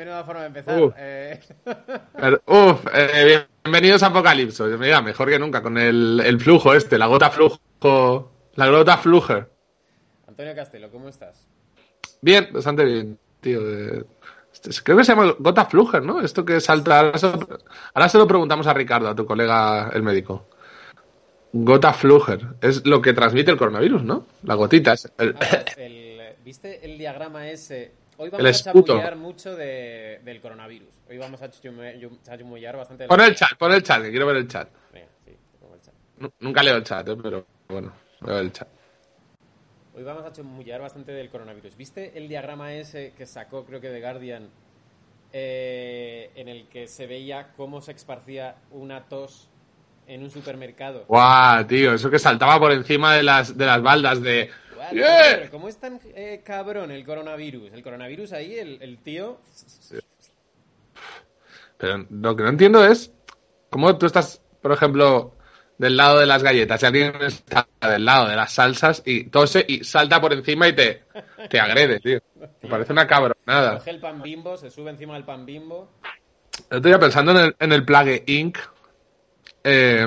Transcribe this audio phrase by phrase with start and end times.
[0.00, 0.94] Joder, menuda forma de empezar.
[0.96, 1.40] Eh,
[2.46, 4.64] Uf, eh, bienvenidos a Apocalipso.
[4.78, 8.30] Mira, mejor que nunca con el, el flujo este, la gota flujo.
[8.54, 9.50] La gota fluger.
[10.26, 11.46] Antonio Castelo, ¿cómo estás?
[12.22, 13.60] Bien, bastante bien, tío.
[13.60, 14.04] eh,
[14.52, 16.20] este- creo que se llama gota fluger, ¿no?
[16.22, 17.00] Esto que salta.
[17.00, 17.48] Ahora se, lo,
[17.94, 20.46] ahora se lo preguntamos a Ricardo, a tu colega, el médico.
[21.52, 22.40] Gota fluger.
[22.62, 24.26] Es lo que transmite el coronavirus, ¿no?
[24.44, 24.94] La gotita.
[24.94, 26.10] es el- Ah, el-
[26.42, 27.92] ¿Viste el diagrama ese?
[28.22, 30.90] Hoy vamos El a chamullar mucho de- del coronavirus.
[31.08, 33.06] Hoy vamos a chamullar bastante.
[33.06, 34.68] Pon el chat, pon el chat, que quiero ver el chat.
[34.92, 35.94] Venga, sí, pongo el chat.
[36.18, 38.68] Nu- Nunca leo el chat, eh, pero bueno, veo el chat.
[39.94, 41.74] Hoy vamos a chamullar bastante del coronavirus.
[41.78, 44.50] ¿Viste el diagrama ese que sacó, creo que de Guardian,
[45.32, 49.48] eh, en el que se veía cómo se esparcía una tos
[50.06, 51.04] en un supermercado?
[51.06, 54.50] Guau, tío, eso que saltaba por encima de las, de las baldas de...
[54.90, 57.72] Pero ¿Cómo es tan eh, cabrón el coronavirus?
[57.72, 59.38] El coronavirus ahí, el, el tío...
[61.78, 63.12] Pero lo que no entiendo es
[63.70, 65.34] cómo tú estás, por ejemplo,
[65.78, 69.64] del lado de las galletas y alguien está del lado de las salsas y tose
[69.66, 71.04] y salta por encima y te,
[71.48, 72.18] te agrede, tío.
[72.62, 73.78] Me parece una cabronada.
[73.78, 75.90] Coge el pan bimbo, se sube encima del pan bimbo.
[76.82, 78.58] Día pensando en el, en el Plague Inc.
[79.64, 80.06] eh,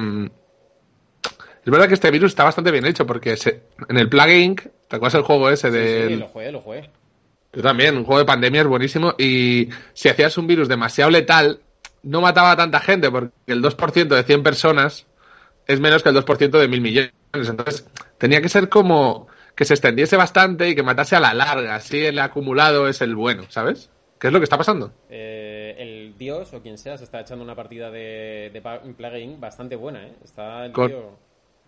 [1.66, 4.62] es verdad que este virus está bastante bien hecho porque se- en el Plague Inc.
[4.88, 6.08] ¿Te acuerdas el juego ese Sí, de...
[6.10, 6.90] sí, lo jugué, lo jugué.
[7.54, 11.62] Yo también, un juego de pandemia es buenísimo y si hacías un virus demasiado letal,
[12.02, 15.06] no mataba a tanta gente porque el 2% de 100 personas
[15.68, 17.14] es menos que el 2% de mil millones.
[17.32, 21.76] Entonces, tenía que ser como que se extendiese bastante y que matase a la larga.
[21.76, 23.90] Así el acumulado es el bueno, ¿sabes?
[24.24, 24.90] ¿Qué es lo que está pasando?
[25.10, 29.38] Eh, el dios o quien sea se está echando una partida de, de Inc.
[29.38, 30.14] bastante buena, ¿eh?
[30.24, 31.10] Está el Con- tío...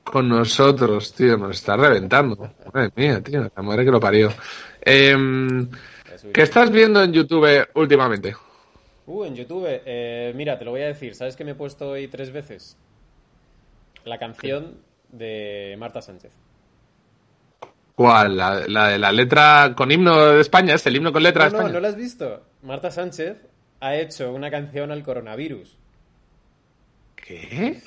[0.06, 2.50] Con nosotros, tío, nos está reventando.
[2.74, 4.30] Madre mía, tío, la madre que lo parió.
[4.80, 5.70] Em,
[6.34, 8.34] ¿Qué estás viendo en YouTube últimamente?
[9.06, 9.66] Uh, en YouTube.
[9.68, 11.14] eh, mira, te lo voy a decir.
[11.14, 12.78] ¿Sabes que me he puesto hoy tres veces?
[14.06, 14.78] La canción
[15.10, 16.32] de Marta Sánchez.
[17.96, 18.36] ¿Cuál?
[18.38, 21.50] La, la de la letra con himno de España, es el himno con letra No,
[21.50, 21.74] de no, España.
[21.74, 22.44] ¿no lo has visto?
[22.64, 23.38] Marta Sánchez
[23.80, 25.78] ha hecho una canción al coronavirus.
[27.16, 27.82] ¿Qué?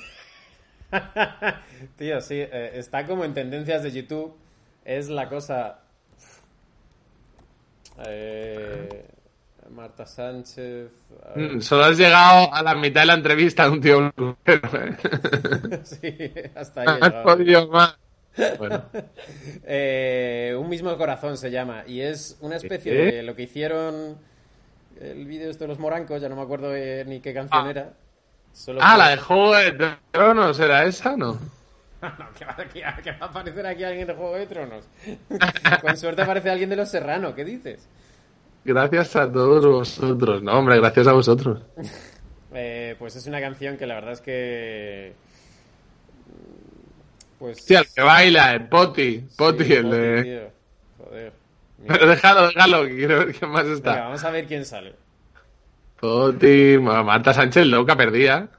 [1.97, 4.35] Tío, sí, eh, está como en tendencias de YouTube.
[4.83, 5.79] Es la cosa.
[8.07, 9.05] Eh,
[9.69, 10.89] Marta Sánchez.
[11.35, 14.13] Mm, Solo has llegado a la mitad de la entrevista de un tío
[14.45, 14.61] ¿eh?
[15.83, 16.87] Sí, hasta ahí.
[17.01, 17.95] Has podido más.
[18.57, 18.83] Bueno,
[19.65, 21.83] Eh, un mismo corazón se llama.
[21.87, 23.11] Y es una especie ¿Qué?
[23.17, 24.17] de lo que hicieron.
[24.99, 27.69] El vídeo este de los morancos, ya no me acuerdo eh, ni qué canción Ah.
[27.69, 27.93] era.
[28.51, 31.39] Solo ah, que- la de Juego de Tronos, ¿era esa no?
[32.01, 32.55] No, que va,
[33.03, 34.85] que a aparecer aquí alguien de Juego de Tronos.
[35.81, 37.87] Con suerte aparece alguien de Los Serrano, ¿qué dices?
[38.65, 40.41] Gracias a todos vosotros.
[40.43, 41.61] No, hombre, gracias a vosotros.
[42.53, 45.13] Eh, pues es una canción que la verdad es que.
[47.39, 47.57] Pues.
[47.63, 49.19] Sí, el que baila, el Poti.
[49.21, 50.23] Sí, Poti, el Poti, de...
[50.23, 50.51] tío.
[51.05, 51.33] Joder.
[51.79, 51.93] Mira.
[51.93, 53.99] Pero déjalo, déjalo, que quiero ver quién más Venga, está.
[54.01, 54.93] vamos a ver quién sale.
[55.99, 58.49] Poti, Marta Sánchez, loca perdida.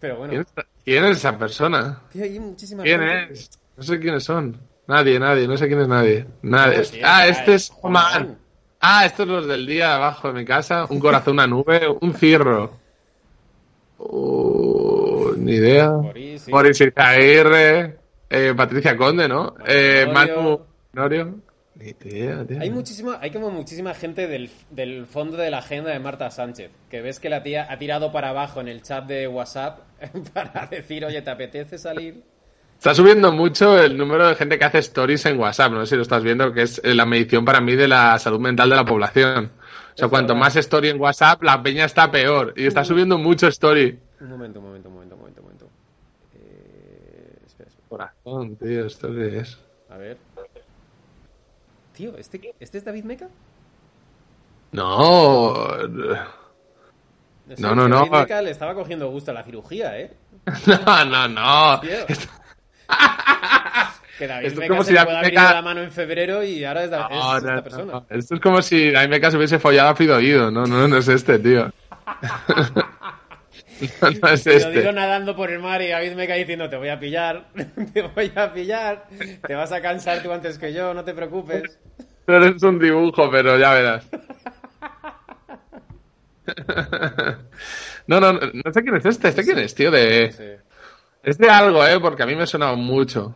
[0.00, 2.00] Pero bueno, ¿Quién, está- quién es esa persona?
[2.12, 3.32] tío, hay muchísima ¿Quién gente.
[3.32, 3.50] es?
[3.76, 4.58] No sé quiénes son.
[4.86, 6.26] Nadie, nadie, no sé quién es nadie.
[6.42, 6.82] Nadie.
[7.02, 8.36] Ah, este es Juan.
[8.80, 10.84] Ah, estos los del día abajo de mi casa.
[10.90, 12.78] Un corazón, una nube, un cirro.
[13.98, 14.93] Uh,
[15.36, 15.90] ni idea.
[15.90, 17.98] Boris Izaguirre,
[18.30, 19.54] eh, Patricia Conde, ¿no?
[19.66, 20.06] Eh.
[20.12, 20.60] Manu
[20.92, 21.34] Norio.
[21.76, 22.60] Ni idea, tío.
[22.60, 26.70] Hay muchísima, hay como muchísima gente del, del fondo de la agenda de Marta Sánchez,
[26.88, 29.80] que ves que la tía ha tirado para abajo en el chat de WhatsApp
[30.34, 32.22] para decir, oye, ¿te apetece salir?
[32.84, 35.72] Está subiendo mucho el número de gente que hace stories en WhatsApp.
[35.72, 38.18] No sé si lo estás viendo, que es eh, la medición para mí de la
[38.18, 39.52] salud mental de la población.
[39.94, 42.52] O sea, cuanto más story en WhatsApp, la peña está peor.
[42.56, 43.98] Y está subiendo mucho story.
[44.20, 45.70] Un momento, un momento, un momento, un momento, un momento.
[46.34, 47.83] Eh, espera, espera.
[47.96, 49.58] Corazón, tío, ¿esto qué es?
[49.90, 50.16] A ver.
[51.92, 53.28] Tío, ¿este, ¿este es David Meca?
[54.72, 55.54] No.
[57.58, 57.96] No, no, no.
[57.98, 60.12] David Meca le estaba cogiendo gusto a la cirugía, ¿eh?
[60.86, 61.80] No, no, no.
[64.18, 66.44] Que David Esto es Meca como se si le David Meca- la mano en febrero
[66.44, 67.92] y ahora es, da- es No, esta no, no, persona.
[67.92, 68.06] no.
[68.10, 70.50] Esto es como si David Meca se hubiese follado a Fido Guido.
[70.52, 71.68] No, no, no es este, tío.
[74.00, 74.70] no, no es Te lo este.
[74.80, 77.46] digo nadando por el mar y David Meca diciendo, te voy a pillar,
[77.92, 79.06] te voy a pillar,
[79.46, 81.78] te vas a cansar tú antes que yo, no te preocupes.
[82.26, 84.06] No eres un dibujo, pero ya verás.
[88.06, 89.28] No, no, no sé quién es este.
[89.28, 89.90] ¿Este quién es, tío?
[89.90, 90.30] De...
[90.30, 90.44] Sí.
[91.22, 91.98] Es de algo, ¿eh?
[91.98, 93.34] Porque a mí me ha sonado mucho.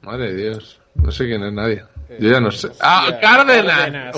[0.00, 0.80] Madre de Dios.
[0.94, 1.84] No sé quién es nadie.
[2.18, 2.70] Yo ya no sé.
[2.80, 4.16] ¡Ah, Hostia, Cárdenas!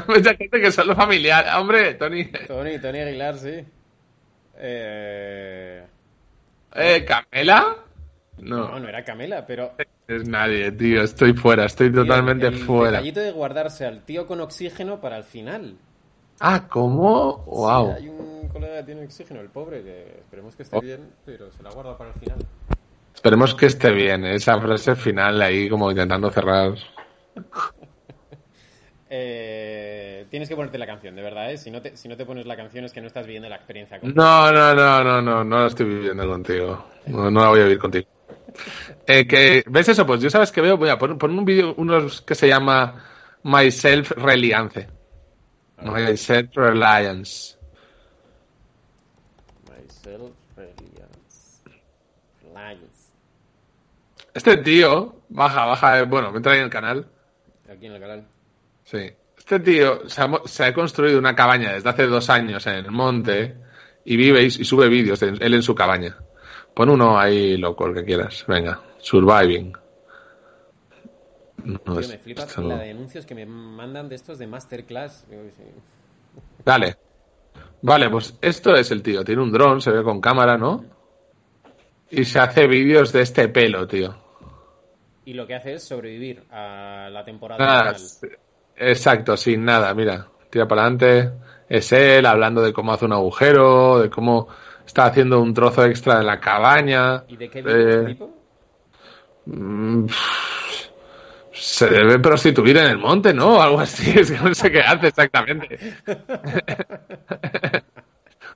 [0.08, 1.52] Mucha gente que son los familiares.
[1.54, 2.24] Hombre, Tony.
[2.46, 3.64] Tony, Tony Aguilar, sí.
[4.56, 5.84] Eh...
[6.74, 7.76] Eh, ¿Camela?
[8.38, 9.72] No, No, no era Camela, pero
[10.08, 11.02] es nadie, tío.
[11.02, 12.90] Estoy fuera, estoy totalmente el, el fuera.
[12.92, 15.76] detallito de guardarse al tío con oxígeno para el final.
[16.40, 17.44] Ah, ¿cómo?
[17.46, 17.94] Wow.
[17.96, 20.80] Sí, hay un colega que tiene oxígeno, el pobre, que esperemos que esté Oh.
[20.80, 22.38] bien, pero se la guarda para el final.
[23.14, 24.24] Esperemos que esté bien.
[24.24, 24.34] ¿eh?
[24.34, 26.74] Esa frase final ahí como intentando cerrar.
[29.16, 31.56] Eh, tienes que ponerte la canción, de verdad, ¿eh?
[31.56, 33.54] Si no, te, si no te pones la canción es que no estás viviendo la
[33.54, 34.00] experiencia.
[34.00, 34.20] completa.
[34.20, 36.84] No, no, no, no, no, no la estoy viviendo contigo.
[37.06, 38.08] No, no la voy a vivir contigo.
[39.06, 40.04] Eh, que, ¿Ves eso?
[40.04, 43.04] Pues yo sabes que veo, voy a poner, poner un vídeo, unos que se llama
[43.44, 44.88] Myself Reliance.
[45.80, 47.56] Myself Reliance.
[49.70, 51.62] Myself, Reliance.
[52.42, 53.12] Reliance.
[54.34, 57.06] Este tío, baja, baja, eh, bueno, me entra ahí en el canal.
[57.70, 58.33] Aquí en el canal.
[58.84, 59.10] Sí.
[59.36, 62.74] Este tío se ha, mo- se ha construido una cabaña desde hace dos años en
[62.74, 63.56] el monte
[64.04, 66.16] y vive y, y sube vídeos de él en su cabaña.
[66.74, 68.44] Pon uno ahí loco, el que quieras.
[68.48, 69.72] Venga, surviving.
[71.64, 74.46] No, Tío, es- me flipa esto la de anuncios que me mandan de estos de
[74.46, 75.26] Masterclass.
[76.64, 76.96] Dale.
[77.82, 79.24] Vale, pues esto es el tío.
[79.24, 80.84] Tiene un dron, se ve con cámara, ¿no?
[82.10, 84.14] Y se hace vídeos de este pelo, tío.
[85.26, 88.26] Y lo que hace es sobrevivir a la temporada s-
[88.76, 90.28] exacto, sin nada, mira.
[90.50, 91.32] Tira para adelante.
[91.68, 94.48] Es él hablando de cómo hace un agujero, de cómo
[94.86, 97.24] está haciendo un trozo extra de la cabaña.
[97.28, 98.30] ¿Y de qué vive Eh, este tipo?
[99.46, 100.06] mm,
[101.52, 103.60] Se debe prostituir en el monte, ¿no?
[103.62, 105.78] Algo así, es que no sé qué hace exactamente.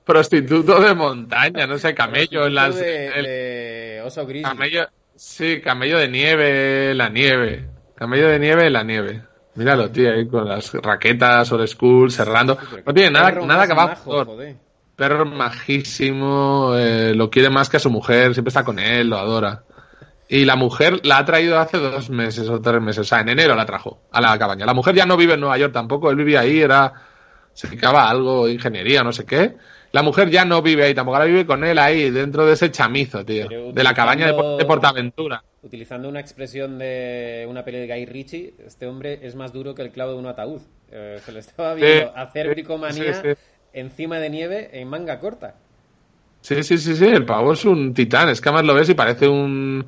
[0.05, 2.75] Prostituto de montaña, no sé, camello en las...
[2.75, 4.43] de, el- de oso gris.
[4.43, 7.67] Camello, sí, camello de nieve, la nieve.
[7.95, 9.21] Camello de nieve, la nieve.
[9.59, 12.57] Míralo, tío, ahí con las raquetas o el school cerrando.
[12.85, 14.55] No tiene nada, nada que va joder.
[14.95, 19.17] Perro majísimo, eh, lo quiere más que a su mujer, siempre está con él, lo
[19.17, 19.63] adora.
[20.29, 23.27] Y la mujer la ha traído hace dos meses o tres meses, o sea, en
[23.27, 24.65] enero la trajo a la cabaña.
[24.65, 26.93] La mujer ya no vive en Nueva York tampoco, él vivía ahí, era,
[27.51, 29.57] se dedicaba a algo, ingeniería, no sé qué.
[29.91, 32.69] La mujer ya no vive ahí tampoco, ahora vive con él ahí, dentro de ese
[32.69, 33.47] chamizo, tío.
[33.73, 35.43] De la cabaña de, Portaventura.
[35.63, 39.81] Utilizando una expresión de una peli de Guy Ritchie, este hombre es más duro que
[39.81, 40.61] el clavo de un ataúd.
[40.91, 43.41] Eh, se le estaba viendo hacer bricomanía sí, sí.
[43.73, 45.55] encima de nieve en manga corta.
[46.41, 48.93] Sí, sí, sí, sí, el pavo es un titán, es que además lo ves y
[48.93, 49.87] parece un...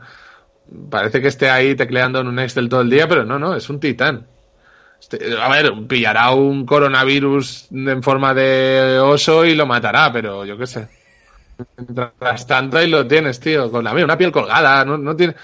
[0.89, 3.69] Parece que esté ahí tecleando en un Excel todo el día, pero no, no, es
[3.69, 4.27] un titán.
[5.01, 10.57] Este- a ver, pillará un coronavirus en forma de oso y lo matará, pero yo
[10.57, 10.87] qué sé.
[11.77, 15.35] Mientras tanto ahí lo tienes, tío, con la mía, una piel colgada, no, no tiene...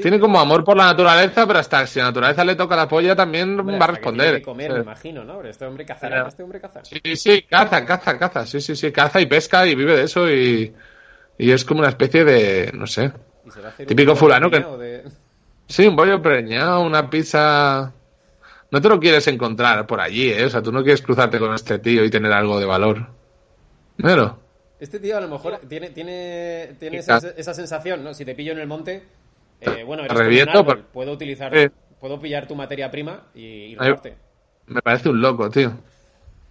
[0.00, 3.14] tiene como amor por la naturaleza, pero hasta si la naturaleza le toca la polla
[3.14, 4.36] también Hombre, va a responder.
[4.36, 5.36] que comer, me imagino, ¿no?
[5.38, 6.80] Pero este hombre cazará, Pero- este hombre caza.
[6.84, 10.28] Sí, sí, caza, caza, caza, sí, sí, sí, caza y pesca y vive de eso
[10.30, 10.72] y,
[11.38, 13.12] y es como una especie de, no sé,
[13.86, 15.04] Típico un fulano que- de-
[15.68, 17.92] sí, un bollo preñado, una pizza,
[18.74, 20.44] no te lo quieres encontrar por allí, ¿eh?
[20.46, 23.06] O sea, tú no quieres cruzarte con este tío y tener algo de valor.
[23.96, 24.36] Pero,
[24.80, 27.36] Este tío a lo mejor tiene, tiene, tiene esa, claro.
[27.38, 28.12] esa sensación, ¿no?
[28.14, 29.04] Si te pillo en el monte,
[29.60, 31.52] eh, bueno, eres un reviento, árbol, puedo utilizar,
[32.00, 34.16] puedo pillar tu materia prima y, y robarte.
[34.66, 35.72] me parece un loco, tío.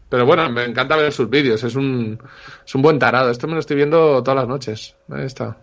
[0.08, 2.18] Pero bueno, me encanta ver sus vídeos, es un,
[2.66, 3.32] es un buen tarado.
[3.32, 4.96] Esto me lo estoy viendo todas las noches.
[5.10, 5.58] Ahí está.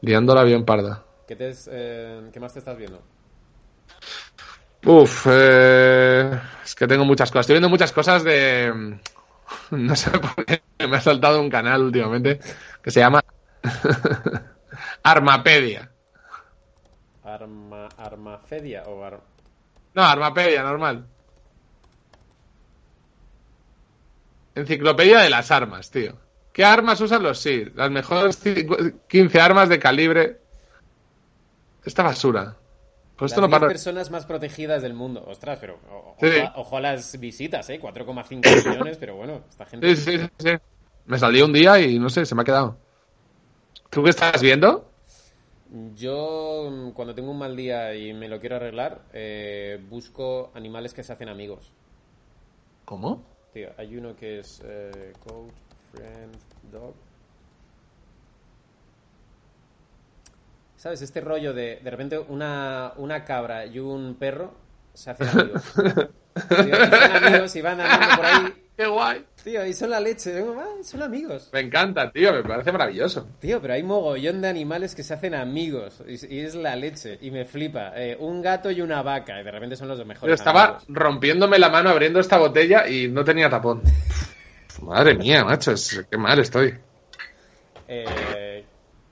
[0.00, 1.02] Liándola bien parda.
[1.26, 3.02] ¿Qué, te es, eh, ¿Qué más te estás viendo?
[4.86, 7.42] Uf, eh, es que tengo muchas cosas.
[7.42, 8.72] Estoy viendo muchas cosas de...
[9.70, 12.38] No sé por qué me ha saltado un canal últimamente
[12.82, 13.22] que se llama
[15.02, 15.90] Armapedia.
[17.24, 19.20] Arma, Armafedia o ar-
[19.94, 21.06] No, Armapedia, normal.
[24.54, 26.16] Enciclopedia de las armas, tío.
[26.52, 27.72] ¿Qué armas usan los SIR?
[27.74, 30.40] Las mejores cincu- 15 armas de calibre.
[31.84, 32.56] Esta basura.
[33.16, 33.68] Pues esto las no 10 para...
[33.68, 35.24] personas más protegidas del mundo.
[35.26, 36.26] Ostras, pero o- Sí.
[36.28, 37.78] ojo, a- ojo a las visitas, ¿eh?
[37.80, 39.94] 4,5 millones, pero bueno, esta gente...
[39.94, 40.50] Sí, sí, sí, sí.
[41.06, 42.76] Me salió un día y no sé, se me ha quedado.
[43.90, 44.92] ¿Tú qué estás viendo?
[45.96, 51.02] Yo, cuando tengo un mal día y me lo quiero arreglar, eh, busco animales que
[51.02, 51.72] se hacen amigos.
[52.84, 53.22] ¿Cómo?
[53.52, 55.52] Tío, hay uno que es eh, Coach,
[55.92, 56.34] Friend,
[56.72, 56.94] Dog.
[60.76, 61.02] ¿Sabes?
[61.02, 64.54] Este rollo de de repente una, una cabra y un perro
[64.94, 65.62] se hacen amigos.
[65.74, 68.54] Tío, y son amigos y van andando por ahí.
[68.76, 69.24] ¡Qué guay!
[69.42, 70.38] Tío, y son la leche.
[70.38, 71.48] "Ah, son amigos.
[71.50, 73.26] Me encanta, tío, me parece maravilloso.
[73.40, 76.02] Tío, pero hay mogollón de animales que se hacen amigos.
[76.06, 77.16] Y, y es la leche.
[77.22, 77.92] Y me flipa.
[77.96, 79.40] Eh, un gato y una vaca.
[79.40, 80.34] Y de repente son los Yo mejores.
[80.38, 80.84] estaba amigos.
[80.88, 83.80] rompiéndome la mano abriendo esta botella y no tenía tapón.
[84.82, 86.74] Madre mía, macho, es- qué mal estoy.
[87.88, 88.04] Eh,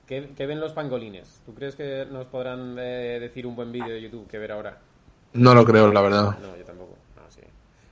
[0.07, 1.41] ¿qué, qué ven los pangolines?
[1.45, 4.77] ¿Tú crees que nos podrán eh, decir un buen vídeo de YouTube que ver ahora?
[5.33, 6.37] No lo creo, la verdad.
[6.39, 6.97] No, yo tampoco.
[7.15, 7.41] No, sí.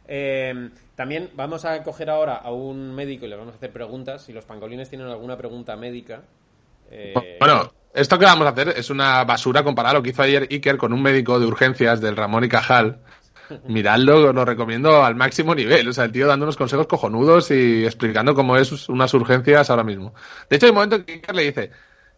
[0.08, 4.24] Eh, también vamos a coger ahora a un médico y le vamos a hacer preguntas.
[4.24, 6.22] Si los pangolines tienen alguna pregunta médica.
[6.90, 10.22] eh, Bueno, esto que vamos a hacer es una basura comparada a lo que hizo
[10.22, 13.00] ayer Iker con un médico de urgencias del Ramón y Cajal.
[13.68, 15.88] Miradlo, lo recomiendo al máximo nivel.
[15.90, 19.84] O sea, el tío dando unos consejos cojonudos y explicando cómo es unas urgencias ahora
[19.84, 20.14] mismo.
[20.50, 21.72] De hecho, hay un momento en que Iker le dice,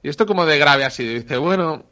[0.06, 1.06] ¿y esto como de grave así?
[1.22, 1.86] dice, bueno,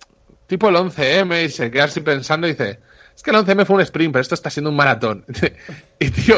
[0.48, 2.80] tipo el 11M y se queda así pensando y dice,
[3.16, 5.26] es que el 11M fue un sprint, pero esto está siendo un maratón.
[6.00, 6.36] y tío,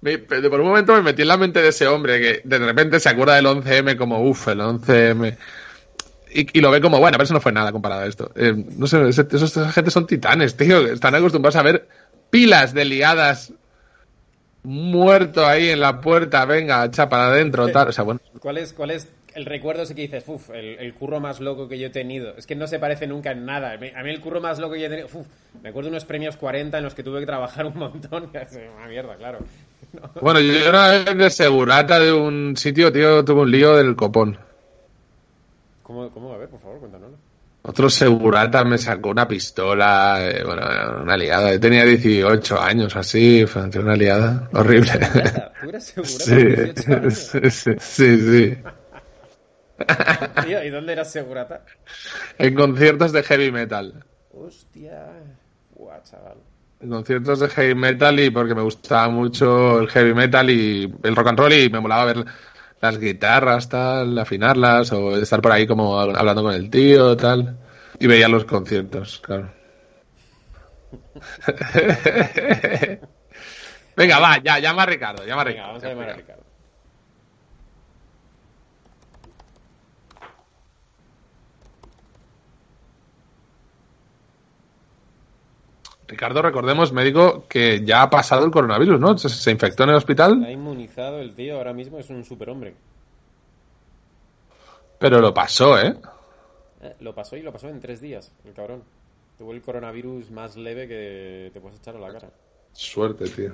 [0.00, 3.00] me- por un momento me metí en la mente de ese hombre que de repente
[3.00, 5.36] se acuerda del 11M como, uff, el 11M.
[6.30, 8.30] Y, y lo ve como, bueno, pero eso no fue nada comparado a esto.
[8.36, 10.84] Eh, no sé, ese- esos, esa gente son titanes, tío.
[10.84, 11.88] que Están acostumbrados a ver
[12.30, 13.52] pilas de liadas
[14.62, 17.88] muerto ahí en la puerta, venga, echa para adentro, tal.
[17.88, 19.08] O sea, bueno, ¿Cuál es, ¿Cuál es
[19.38, 22.34] el recuerdo ese que dices, uff, el, el curro más loco que yo he tenido?
[22.36, 23.72] Es que no se parece nunca en nada.
[23.72, 25.26] A mí el curro más loco que yo he tenido, uf,
[25.62, 28.30] me acuerdo de unos premios 40 en los que tuve que trabajar un montón.
[28.76, 29.38] Una mierda, claro.
[29.92, 30.10] No.
[30.20, 34.36] bueno, yo una vez de segurata de un sitio, tío, tuve un lío del copón.
[35.84, 36.34] ¿Cómo, ¿Cómo?
[36.34, 37.16] A ver, por favor, cuéntanoslo.
[37.62, 40.62] Otro segurata me sacó una pistola, eh, bueno,
[41.02, 41.52] una liada.
[41.52, 44.90] Yo tenía 18 años, así, fue una liada horrible.
[45.60, 46.08] ¿Tú eras seguro?
[46.08, 47.14] Sí, con 18 años?
[47.32, 48.56] sí, sí, sí, sí.
[50.44, 51.62] Tío, ¿y dónde eras segurata?
[52.38, 54.04] En conciertos de heavy metal.
[54.32, 55.06] Hostia.
[55.74, 56.38] Buah, chaval.
[56.80, 61.16] En conciertos de heavy metal y porque me gustaba mucho el heavy metal y el
[61.16, 62.24] rock and roll y me molaba ver
[62.80, 67.56] las guitarras, tal, afinarlas o estar por ahí como hablando con el tío, tal.
[67.98, 69.50] Y veía los conciertos, claro.
[73.96, 75.68] Venga, va, ya, llama a Ricardo, llama a Venga, Ricardo.
[75.72, 76.42] vamos a llamar a Ricardo.
[86.08, 89.18] Ricardo, recordemos, médico que ya ha pasado el coronavirus, ¿no?
[89.18, 92.74] Se, se infectó en el hospital, Ha inmunizado el tío, ahora mismo es un superhombre.
[94.98, 95.94] pero lo pasó, ¿eh?
[96.80, 98.82] Eh, lo pasó y lo pasó en tres días, el cabrón.
[99.36, 102.30] Tuvo el coronavirus más leve que te puedes echar a la cara.
[102.72, 103.52] Suerte, tío.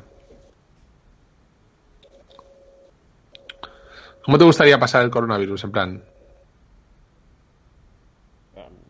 [4.25, 5.65] ¿Cómo te gustaría pasar el coronavirus?
[5.65, 6.03] En plan,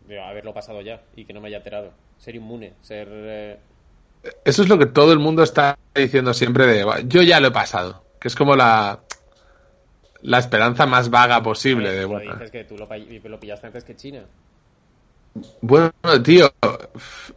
[0.07, 1.91] de haberlo pasado ya y que no me haya alterado.
[2.17, 3.07] Ser inmune, ser...
[3.11, 3.59] eh,
[4.43, 7.49] eso es lo que todo el mundo está diciendo siempre de, "Buah, yo ya lo
[7.49, 8.99] he pasado, que es como la
[10.25, 11.91] la esperanza más vaga posible.
[11.91, 12.87] De, bueno, dices que tú lo,
[13.39, 14.23] pillaste antes que China.
[15.61, 15.91] bueno,
[16.23, 16.51] tío,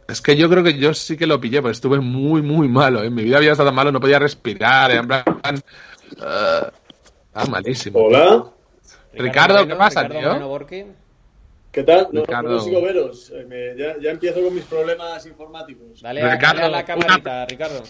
[0.07, 3.03] es que yo creo que yo sí que lo pillé, porque estuve muy, muy malo.
[3.03, 5.23] En mi vida había estado tan malo, no podía respirar, en plan,
[6.21, 6.71] ah,
[7.27, 7.99] estaba malísimo.
[7.99, 8.45] Hola,
[9.13, 10.29] Ricardo, ¿qué Moreno, pasa, Ricardo tío?
[10.29, 10.87] Moreno Borque.
[11.71, 12.07] ¿Qué tal?
[12.11, 12.57] No, Ricardo.
[12.57, 13.31] consigo veros.
[13.33, 16.01] Eh, me- ya, ya empiezo con mis problemas informáticos.
[16.01, 17.83] Dale a, Ricardo, dale a la una- camarita, Ricardo.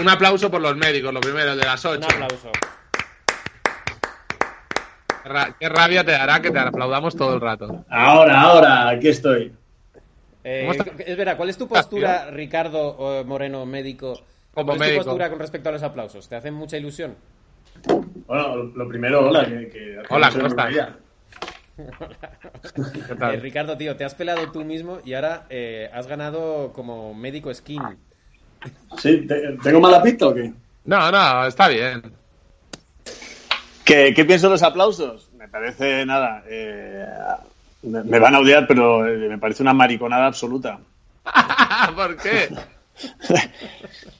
[0.00, 2.08] Un aplauso por los médicos, lo primero, el de las Un 8.
[2.12, 2.50] aplauso.
[5.22, 7.84] Qué, ra- qué rabia te dará que te aplaudamos todo el rato.
[7.88, 9.52] Ahora, ahora, aquí estoy.
[10.44, 10.68] Eh,
[11.06, 14.20] es verdad, ¿cuál es tu postura, Ricardo Moreno, médico?
[14.52, 16.28] Como ¿Cuál es tu postura con respecto a los aplausos?
[16.28, 17.14] ¿Te hacen mucha ilusión?
[18.26, 19.44] Bueno, lo, primero, hola.
[19.46, 20.74] Que, que Hola, ¿cómo estás?
[21.84, 23.12] Veía.
[23.32, 23.40] ¿Qué Eh?
[23.40, 27.82] Ricardo, tío, te has pelado tú mismo y ahora eh, has ganado como médico skin.
[28.98, 30.52] Sí, te- ¿tengo mala pinta o qué?
[30.84, 32.02] No, no, está bien.
[33.84, 35.28] ¿Qué, qué pienso de los aplausos?
[35.36, 36.44] Me parece nada.
[36.48, 37.04] eh,
[37.82, 40.78] me, me van a odiar, pero eh, me parece una mariconada absoluta.
[41.96, 42.48] ¿Por qué?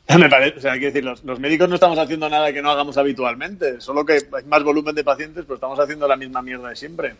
[0.18, 2.62] me parece, o sea, hay que decir, los, los médicos no estamos haciendo nada que
[2.62, 6.42] no hagamos habitualmente, solo que hay más volumen de pacientes, pero estamos haciendo la misma
[6.42, 7.14] mierda de siempre.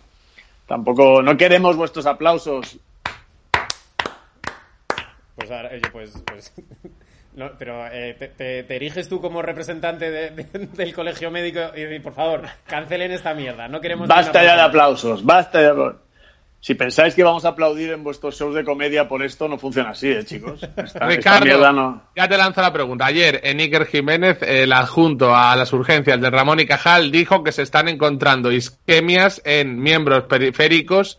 [0.77, 2.79] Tampoco, no queremos vuestros aplausos.
[5.37, 6.15] Pues ahora, oye, pues.
[6.27, 6.51] pues
[7.37, 11.61] no, pero eh, te, te- te eriges tú como representante de- de- del colegio médico
[11.77, 13.69] y, por favor, cancelen esta mierda.
[13.69, 14.09] No queremos.
[14.09, 15.75] Basta ya de aplausos, basta ya.
[16.63, 19.91] Si pensáis que vamos a aplaudir en vuestros shows de comedia por esto, no funciona
[19.91, 20.63] así, ¿eh, chicos?
[20.77, 22.03] Esta, Ricardo, no...
[22.15, 23.05] ya te lanzo la pregunta.
[23.05, 27.51] Ayer, en Iker Jiménez, el adjunto a las urgencias de Ramón y Cajal, dijo que
[27.51, 31.19] se están encontrando isquemias en miembros periféricos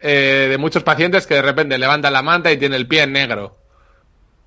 [0.00, 3.14] eh, de muchos pacientes que de repente levantan la manta y tiene el pie en
[3.14, 3.56] negro.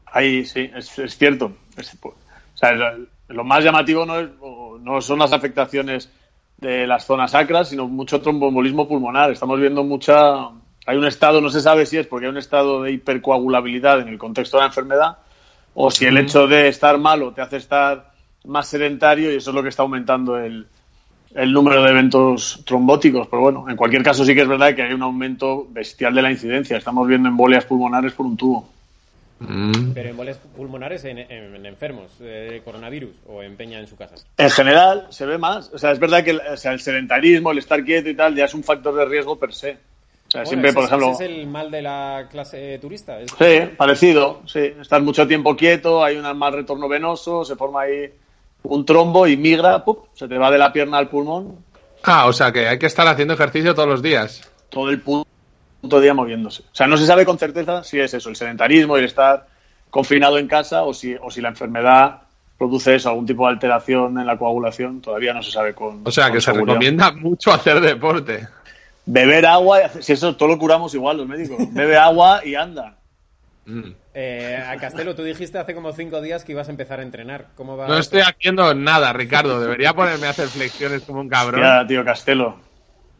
[0.05, 1.57] Ahí sí, es, es cierto.
[1.75, 2.13] Es- o
[2.57, 2.71] sea,
[3.27, 4.29] lo, más llamativo no, es-
[4.81, 6.09] no son las afectaciones
[6.57, 9.31] de las zonas sacras, sino mucho tromboembolismo pulmonar.
[9.31, 10.49] Estamos viendo mucha...
[10.85, 14.07] Hay un estado, no se sabe si es porque hay un estado de hipercoagulabilidad en
[14.07, 15.17] el contexto de la enfermedad
[15.73, 18.11] o si el hecho de estar malo te hace estar
[18.45, 20.65] más sedentario y eso es lo que está aumentando el,
[21.35, 23.27] el número de eventos trombóticos.
[23.27, 26.21] Pero bueno, en cualquier caso sí que es verdad que hay un aumento bestial de
[26.21, 26.77] la incidencia.
[26.77, 28.69] Estamos viendo embolias pulmonares por un tubo.
[29.39, 29.91] Mm.
[29.93, 33.95] Pero embolias pulmonares en, en- en enfermos eh, de coronavirus o en Peña en su
[33.95, 34.15] casa.
[34.37, 35.71] En general se ve más.
[35.73, 38.35] O sea, es verdad que el, o sea, el sedentarismo, el estar quieto y tal,
[38.35, 39.71] ya es un factor de riesgo per se.
[40.27, 41.11] O sea, Bueno, siempre, ese por es- ejemplo.
[41.11, 43.19] ese es el mal de la clase turista.
[43.21, 44.41] es- Sí, parecido.
[44.45, 48.11] Sí, estar mucho tiempo quieto, hay un mal retorno venoso, se forma ahí
[48.63, 50.07] un trombo y migra, ¡pup!
[50.13, 51.57] se te va de la pierna al pulmón,
[52.03, 54.41] Ah, o sea que hay que estar haciendo ejercicio todos los días.
[54.69, 55.25] todo el pu-
[55.87, 56.63] puto día moviéndose.
[56.63, 59.47] O sea, no se sabe con certeza si es eso, el sedentarismo, el estar
[59.89, 62.23] confinado en casa o si, o si la enfermedad
[62.57, 66.01] produce eso, algún tipo de alteración en la coagulación, todavía no se sabe con.
[66.05, 68.47] O sea con que se recomienda mucho hacer deporte.
[69.05, 71.57] Beber agua, y hacer- si eso todo lo curamos igual los médicos.
[71.73, 72.95] Bebe agua y anda.
[73.65, 73.91] Mm.
[74.13, 77.45] Eh, a Castelo, tú dijiste hace como cinco días que ibas a empezar a entrenar.
[77.55, 77.87] ¿Cómo va?
[77.87, 79.61] No estoy haciendo nada, Ricardo.
[79.61, 81.61] Debería ponerme a hacer flexiones como un cabrón.
[81.61, 82.57] Ya, tío Castelo.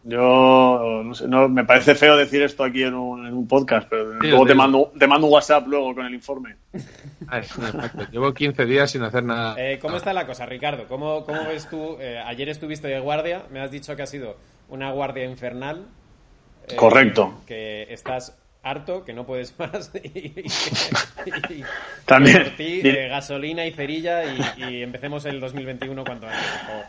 [0.10, 3.90] Yo no sé, no, me parece feo decir esto aquí en un, en un podcast,
[3.90, 6.56] pero luego te mando, te mando un WhatsApp luego con el informe.
[7.28, 8.06] Ay, exacto.
[8.12, 9.56] Llevo 15 días sin hacer nada.
[9.58, 10.88] Eh, ¿Cómo está la cosa, Ricardo?
[10.88, 11.98] ¿Cómo, cómo ves tú?
[12.00, 14.38] eh, ayer estuviste de guardia, me has dicho que ha sido
[14.70, 15.86] una guardia infernal.
[16.70, 17.42] eh, Correcto.
[17.46, 19.92] Que estás harto, que no puedes más.
[20.04, 20.44] Y, y-
[21.54, 21.64] y-
[22.06, 22.44] También.
[22.44, 26.86] por ti, eh, gasolina y cerilla y, y empecemos el 2021 cuanto antes, por favor.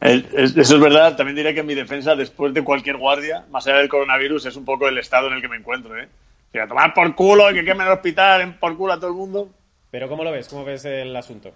[0.00, 1.16] Es- es- eso es verdad.
[1.16, 4.56] También diré que en mi defensa, después de cualquier guardia, más allá del coronavirus, es
[4.56, 5.96] un poco el estado en el que me encuentro.
[5.98, 6.08] ¿eh?
[6.52, 9.16] Que a tomar por culo y que quemen el hospital, por culo a todo el
[9.16, 9.48] mundo.
[9.90, 10.48] Pero ¿cómo lo ves?
[10.48, 11.52] ¿Cómo ves el asunto?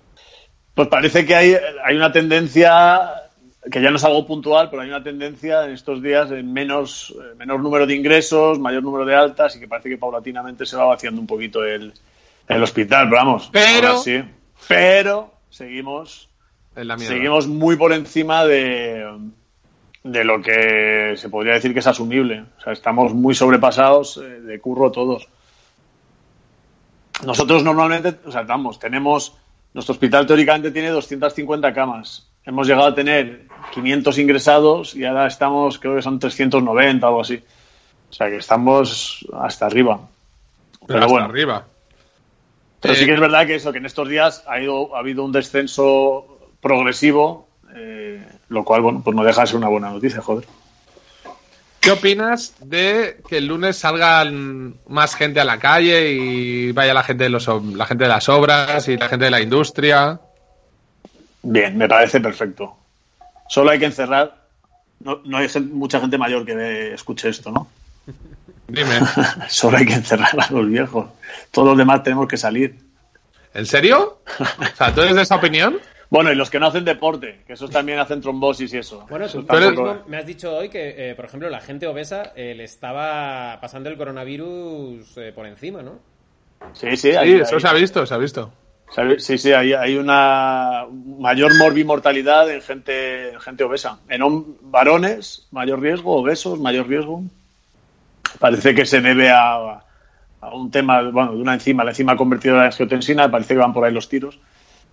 [0.74, 3.10] Pues parece que hay, hay una tendencia,
[3.70, 7.14] que ya no es algo puntual, pero hay una tendencia en estos días en menos,
[7.18, 10.76] eh, menor número de ingresos, mayor número de altas y que parece que paulatinamente se
[10.76, 11.92] va vaciando un poquito el,
[12.48, 13.08] el hospital.
[13.10, 14.22] Pero vamos, Pero- ahora sí.
[14.68, 16.29] Pero seguimos,
[16.80, 17.14] Es la mierda.
[17.14, 19.06] seguimos muy por encima de,
[20.02, 22.44] de lo que se podría decir que es asumible.
[22.58, 25.28] O sea, estamos muy sobrepasados eh, de curro todos.
[27.24, 29.36] Nosotros normalmente, o sea, vamos, tenemos,
[29.74, 32.26] nuestro hospital teóricamente tiene 250 camas.
[32.44, 37.20] Hemos llegado a tener 500 ingresados y ahora estamos, creo que son 390 o algo
[37.20, 37.42] así.
[38.08, 40.00] O sea, que estamos hasta arriba.
[40.72, 41.66] Pero Pero hasta bueno, arriba.
[42.80, 45.00] pero Eh, sí que es verdad que eso, que en estos días ha, ido, ha
[45.00, 49.90] habido un descenso progresivo, eh, lo cual, bueno, pues no deja de ser una buena
[49.90, 50.46] noticia, joder.
[51.80, 57.02] ¿Qué opinas de que el lunes salgan más gente a la calle y vaya la
[57.02, 60.20] gente de los la gente de las obras y la gente de la industria?
[61.42, 62.76] Bien, me parece perfecto.
[63.48, 64.36] Solo hay que encerrar.
[65.00, 67.66] No, no hay mucha gente mayor que escuche esto, ¿no?
[68.68, 69.00] Dime,
[69.48, 71.06] Solo hay que encerrar a los viejos.
[71.50, 72.90] Todos los demás tenemos que salir.
[73.54, 74.20] ¿en serio?
[74.38, 75.78] O sea, ¿tú eres de esa opinión?
[76.10, 79.06] Bueno, y los que no hacen deporte, que esos también hacen trombosis y eso.
[79.08, 81.86] Bueno, Eso tú tampoco- mismo me has dicho hoy que, eh, por ejemplo, la gente
[81.86, 86.00] obesa eh, le estaba pasando el coronavirus eh, por encima, ¿no?
[86.72, 88.52] Sí, sí, Sí, hay, eso se ha visto, se ha visto.
[89.18, 90.84] sí, sí, hay, hay una
[91.18, 94.00] mayor morbimortalidad en gente, en gente obesa.
[94.08, 94.20] En
[94.62, 97.22] varones, mayor riesgo, obesos, mayor riesgo.
[98.40, 99.80] Parece que se debe a,
[100.40, 103.72] a un tema, bueno, de una enzima, la enzima convertidora de angiotensina, parece que van
[103.72, 104.38] por ahí los tiros.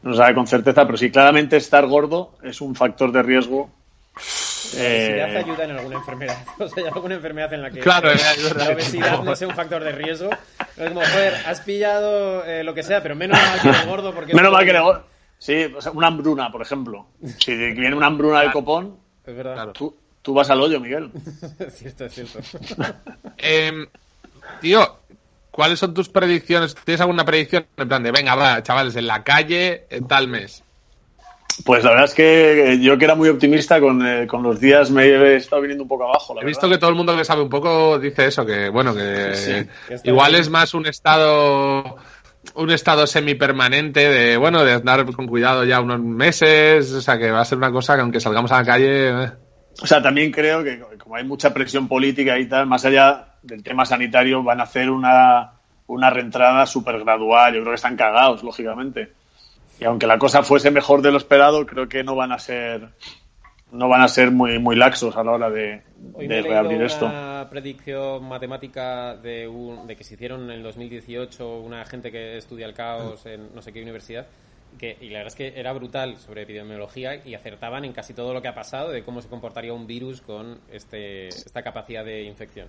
[0.04, 3.70] No se sabe con certeza, pero sí, claramente estar gordo es un factor de riesgo.
[4.20, 6.38] Si le hace Eh, ayuda en alguna enfermedad.
[6.60, 9.84] O sea, hay alguna enfermedad en la que Claro, la obesidad no sea un factor
[9.84, 10.30] de riesgo.
[10.78, 14.14] Es como, joder, has pillado eh, lo que sea, pero menos mal que eres gordo
[14.14, 14.34] porque...
[14.34, 15.02] menos mal que le go-
[15.40, 17.06] Sí, o sea, una hambruna, por ejemplo.
[17.40, 19.54] Si viene una hambruna del copón, Es verdad.
[19.54, 19.74] Claro.
[19.74, 21.12] tú, tú vas al hoyo, Miguel.
[21.60, 22.40] Es cierto, es cierto.
[23.38, 23.86] Em,
[24.62, 24.98] tío,
[25.58, 26.76] ¿cuáles son tus predicciones?
[26.76, 27.66] ¿Tienes alguna predicción?
[27.78, 30.64] En plan de, venga, va, chavales, en la calle, en tal mes.
[31.66, 34.92] Pues la verdad es que yo que era muy optimista con, eh, con los días
[34.92, 36.36] me he estado viniendo un poco abajo.
[36.36, 38.94] La He visto que todo el mundo que sabe un poco dice eso, que bueno,
[38.94, 39.98] que Sí.
[40.04, 40.42] Igual bien.
[40.42, 41.96] es más un estado
[42.54, 47.32] un estado semipermanente de bueno, de andar con cuidado ya unos meses, o sea que
[47.32, 49.32] va a ser una cosa que aunque salgamos a la calle, eh,
[49.82, 53.64] O sea, también creo que como hay mucha presión política y tal, más allá del
[53.64, 55.54] tema sanitario, van a hacer una,
[55.88, 57.54] una reentrada súper gradual.
[57.54, 59.14] Yo creo que están cagados, lógicamente.
[59.80, 62.90] Y aunque la cosa fuese mejor de lo esperado, creo que no van a ser
[63.70, 65.82] no van a ser muy muy laxos a la hora de,
[66.14, 67.06] Hoy de reabrir esto.
[67.06, 72.38] una predicción matemática de, un, de que se hicieron en el 2018 una gente que
[72.38, 74.26] estudia el caos en no sé qué universidad
[74.78, 78.34] que, y la verdad es que era brutal sobre epidemiología y acertaban en casi todo
[78.34, 82.24] lo que ha pasado de cómo se comportaría un virus con este, esta capacidad de
[82.24, 82.68] infección.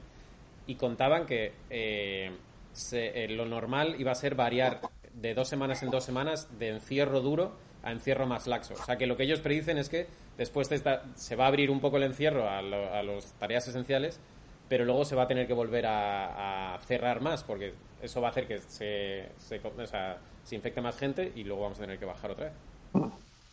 [0.68, 2.31] Y contaban que eh,
[2.72, 4.81] se- eh, lo normal iba a ser variar
[5.14, 7.52] de dos semanas en dos semanas de encierro duro
[7.83, 8.74] a encierro más laxo.
[8.74, 11.48] O sea que lo que ellos predicen es que después de esta, se va a
[11.48, 14.20] abrir un poco el encierro a, lo- a las tareas esenciales,
[14.68, 18.28] pero luego se va a tener que volver a, a cerrar más, porque eso va
[18.28, 21.78] a hacer que se, se, co- o sea, se infecte más gente y luego vamos
[21.78, 22.54] a tener que bajar otra vez.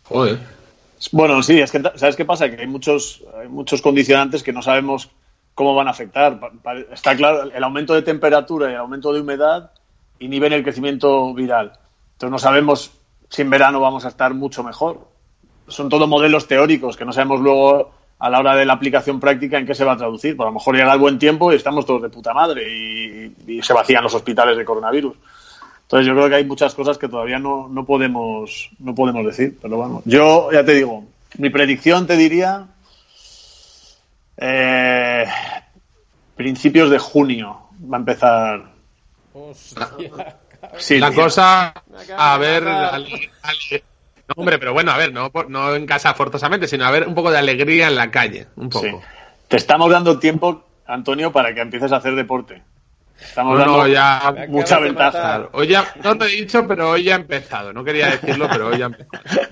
[0.03, 0.37] joder.
[1.11, 2.49] Bueno, sí, es que ¿sabes qué pasa?
[2.49, 5.09] Que hay muchos, hay muchos condicionantes que no sabemos
[5.55, 6.39] cómo van a afectar.
[6.91, 9.71] Está claro, el aumento de temperatura y el aumento de humedad
[10.19, 11.71] inhiben el crecimiento viral.
[12.13, 12.91] Entonces no sabemos
[13.29, 15.07] si en verano vamos a estar mucho mejor.
[15.67, 19.57] Son todos modelos teóricos que no sabemos luego a la hora de la aplicación práctica
[19.57, 20.37] en qué se va a traducir.
[20.37, 23.35] Por a lo mejor llega el buen tiempo y estamos todos de puta madre y,
[23.47, 25.15] y se vacían los hospitales de coronavirus.
[25.83, 29.57] Entonces yo creo que hay muchas cosas que todavía no, no podemos no podemos decir,
[29.61, 31.03] pero bueno, yo ya te digo,
[31.37, 32.67] mi predicción te diría
[34.37, 35.25] eh,
[36.35, 38.63] principios de junio va a empezar.
[39.33, 39.89] Hostia,
[40.77, 41.21] Sí, la tío.
[41.23, 41.73] cosa,
[42.17, 42.93] a ver, matar.
[42.95, 43.83] ale- ale-
[44.27, 47.13] no, hombre, pero bueno, a ver, no, no en casa forzosamente, sino a ver un
[47.13, 48.85] poco de alegría en la calle, un poco.
[48.85, 48.91] Sí.
[49.47, 52.63] Te estamos dando tiempo, Antonio, para que empieces a hacer deporte.
[53.21, 55.49] Estamos No, dando ya mucha ventaja.
[55.53, 57.71] hoy ya, no lo he dicho, pero hoy ya ha empezado.
[57.71, 59.49] No quería decirlo, pero hoy ya ha empezado.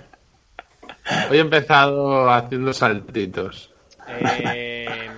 [1.30, 3.73] Hoy he empezado haciendo saltitos.
[4.08, 5.10] Eh,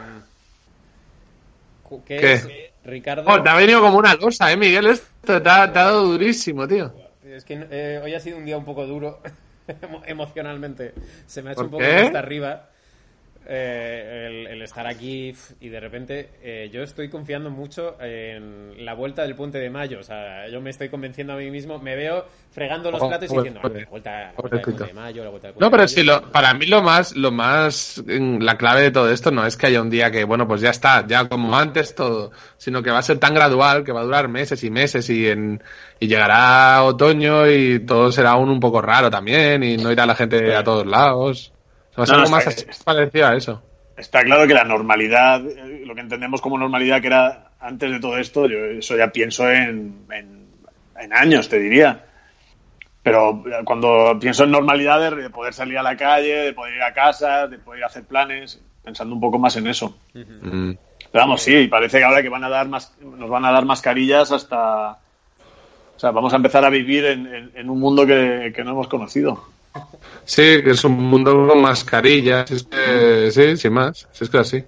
[2.06, 2.34] ¿Qué, ¿Qué?
[2.34, 2.48] es,
[2.84, 3.30] Ricardo?
[3.30, 4.88] Oh, te ha venido como una losa, eh, Miguel.
[4.88, 6.94] Esto te ha, te ha dado durísimo, tío.
[7.24, 9.22] Es que eh, hoy ha sido un día un poco duro
[9.68, 10.96] emo- emocionalmente.
[11.26, 12.70] Se me ha hecho ¿Por un poco hasta arriba
[13.48, 18.94] eh, el, el estar aquí y de repente eh, yo estoy confiando mucho en la
[18.94, 20.00] vuelta del puente de mayo.
[20.00, 21.80] O sea, yo me estoy convenciendo a mí mismo.
[21.80, 24.94] Me veo fregando los platos y diciendo, "Ah, la vuelta, la vuelta del puente de
[24.94, 26.22] mayo, la vuelta del puente No, pero de sí, mayo".
[26.22, 29.68] lo, para mí lo más, lo más, la clave de todo esto no es que
[29.68, 33.00] haya un día que, bueno, pues ya está, ya como antes todo, sino que va
[33.00, 35.62] a ser tan gradual que va a durar meses y meses y en,
[36.00, 40.16] y llegará otoño y todo será aún un poco raro también y no irá la
[40.16, 41.52] gente a todos lados.
[41.96, 43.64] A No, no, más está- así, parecido a eso.
[43.98, 48.00] Está claro que la normalidad, eh, lo que entendemos como normalidad que era antes de
[48.00, 50.48] todo esto, yo eso ya pienso en, en,
[51.00, 52.04] en años, te diría.
[53.04, 56.76] Pero eh, cuando pienso en normalidad de de poder salir a la calle, de poder
[56.76, 59.98] ir a casa, de poder hacer planes, pensando un poco más en eso.
[61.12, 63.64] Pero vamos, sí, parece que ahora que van a dar más, nos van a dar
[63.66, 64.92] mascarillas hasta...
[64.92, 68.72] O sea, vamos a empezar a vivir en, en- en un mundo que, que no
[68.72, 69.46] hemos conocido.
[70.26, 74.38] Sí, que es un mundo con mascarillas, es que, sí, sin más, si es que
[74.38, 74.64] así.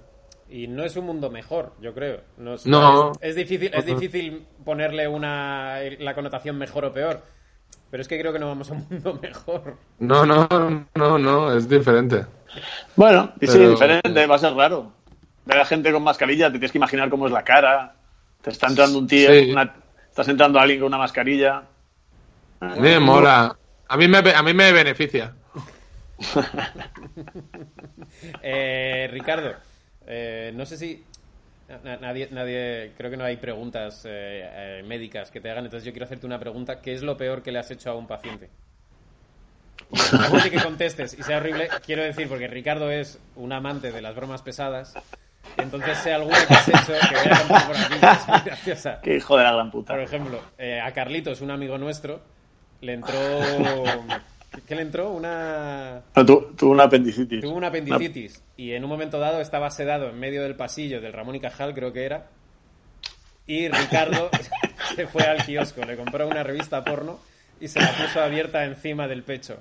[0.50, 2.20] Y no es un mundo mejor, yo creo.
[2.38, 3.12] No, es, No.
[3.12, 7.22] es, es difícil, es difícil ponerle una, la connotación mejor o peor.
[7.90, 9.76] Pero es que creo que no vamos a un mundo mejor.
[9.98, 10.46] No, no,
[10.94, 12.24] no, no, es diferente.
[12.96, 14.92] Bueno, y sí, Pero- diferente, va a ser raro.
[15.44, 17.94] Ver a gente con mascarilla, te tienes que imaginar cómo es la cara.
[18.42, 19.50] Te está entrando un tío, Sí.
[19.50, 19.74] una-
[20.08, 21.62] estás entrando a alguien con una mascarilla.
[22.78, 23.56] Me mola.
[23.88, 25.34] A mí me, a mí me beneficia.
[28.42, 29.54] Eh, Ricardo,
[30.06, 31.04] eh, no sé si.
[31.84, 35.84] na- Nadie, nadie, creo que no hay preguntas eh, eh, médicas que te hagan, entonces
[35.84, 36.80] yo quiero hacerte una pregunta.
[36.80, 38.48] ¿Qué es lo peor que le has hecho a un paciente?
[40.12, 44.02] Antes de que contestes y sea horrible, quiero decir, porque Ricardo es un amante de
[44.02, 44.94] las bromas pesadas,
[45.56, 48.40] entonces sé alguna que has hecho que voy a contar por aquí, que es muy
[48.44, 49.00] graciosa.
[49.02, 49.92] Qué hijo de la gran puta.
[49.94, 52.20] Por ejemplo, eh, a Carlitos, un amigo nuestro,
[52.80, 53.14] le entró...
[54.66, 55.10] ¿Qué le entró?
[55.10, 56.00] Una...
[56.16, 57.40] No, tu- tuvo una apendicitis.
[57.42, 61.12] Tuvo una apendicitis y en un momento dado estaba sedado en medio del pasillo del
[61.12, 62.26] Ramón y Cajal, creo que era.
[63.46, 64.30] Y Ricardo
[64.96, 67.18] se fue al kiosco, le compró una revista porno
[67.60, 69.58] y se la puso abierta encima del pecho.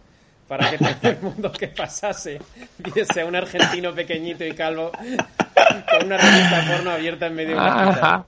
[0.47, 2.39] Para que todo el mundo que pasase
[2.77, 7.61] viese a un argentino pequeñito y calvo con una revista porno abierta en medio de
[7.61, 8.25] una.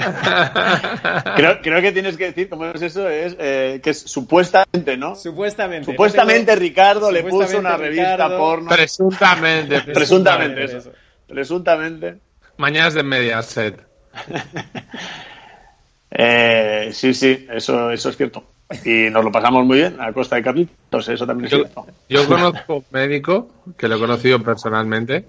[1.36, 3.08] creo, creo que tienes que decir, ¿cómo es eso?
[3.08, 5.14] Es eh, que es supuestamente, ¿no?
[5.16, 5.90] Supuestamente.
[5.92, 8.68] Supuestamente tengo- Ricardo le puso una revista porno.
[8.70, 9.80] Presuntamente.
[9.94, 10.92] Presuntamente, eso.
[11.26, 12.18] Presuntamente.
[12.56, 13.80] Mañanas de Mediaset.
[16.12, 18.44] Eh, sí, sí, eso, eso es cierto.
[18.84, 21.86] Y nos lo pasamos muy bien a costa de capítulos, eso también es Yo, cierto.
[22.08, 25.24] yo conozco un médico, que lo he conocido personalmente,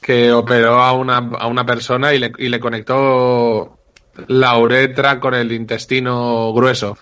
[0.00, 3.78] que operó a una, a una persona y le, y le conectó
[4.28, 6.96] la uretra con el intestino grueso.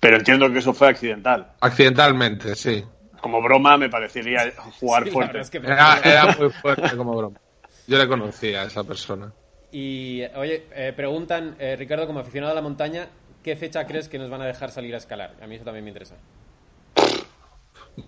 [0.00, 1.52] Pero entiendo que eso fue accidental.
[1.60, 2.84] Accidentalmente, sí.
[3.20, 5.32] Como broma me parecería jugar Sí, fuerte.
[5.38, 7.38] verdad es que- Era, era muy fuerte como broma.
[7.86, 9.32] Yo le conocía a esa persona.
[9.72, 13.08] Y, oye, eh, preguntan, eh, Ricardo, como aficionado a la montaña,
[13.42, 15.34] ¿qué fecha crees que nos van a dejar salir a escalar?
[15.42, 16.16] A mí eso también me interesa.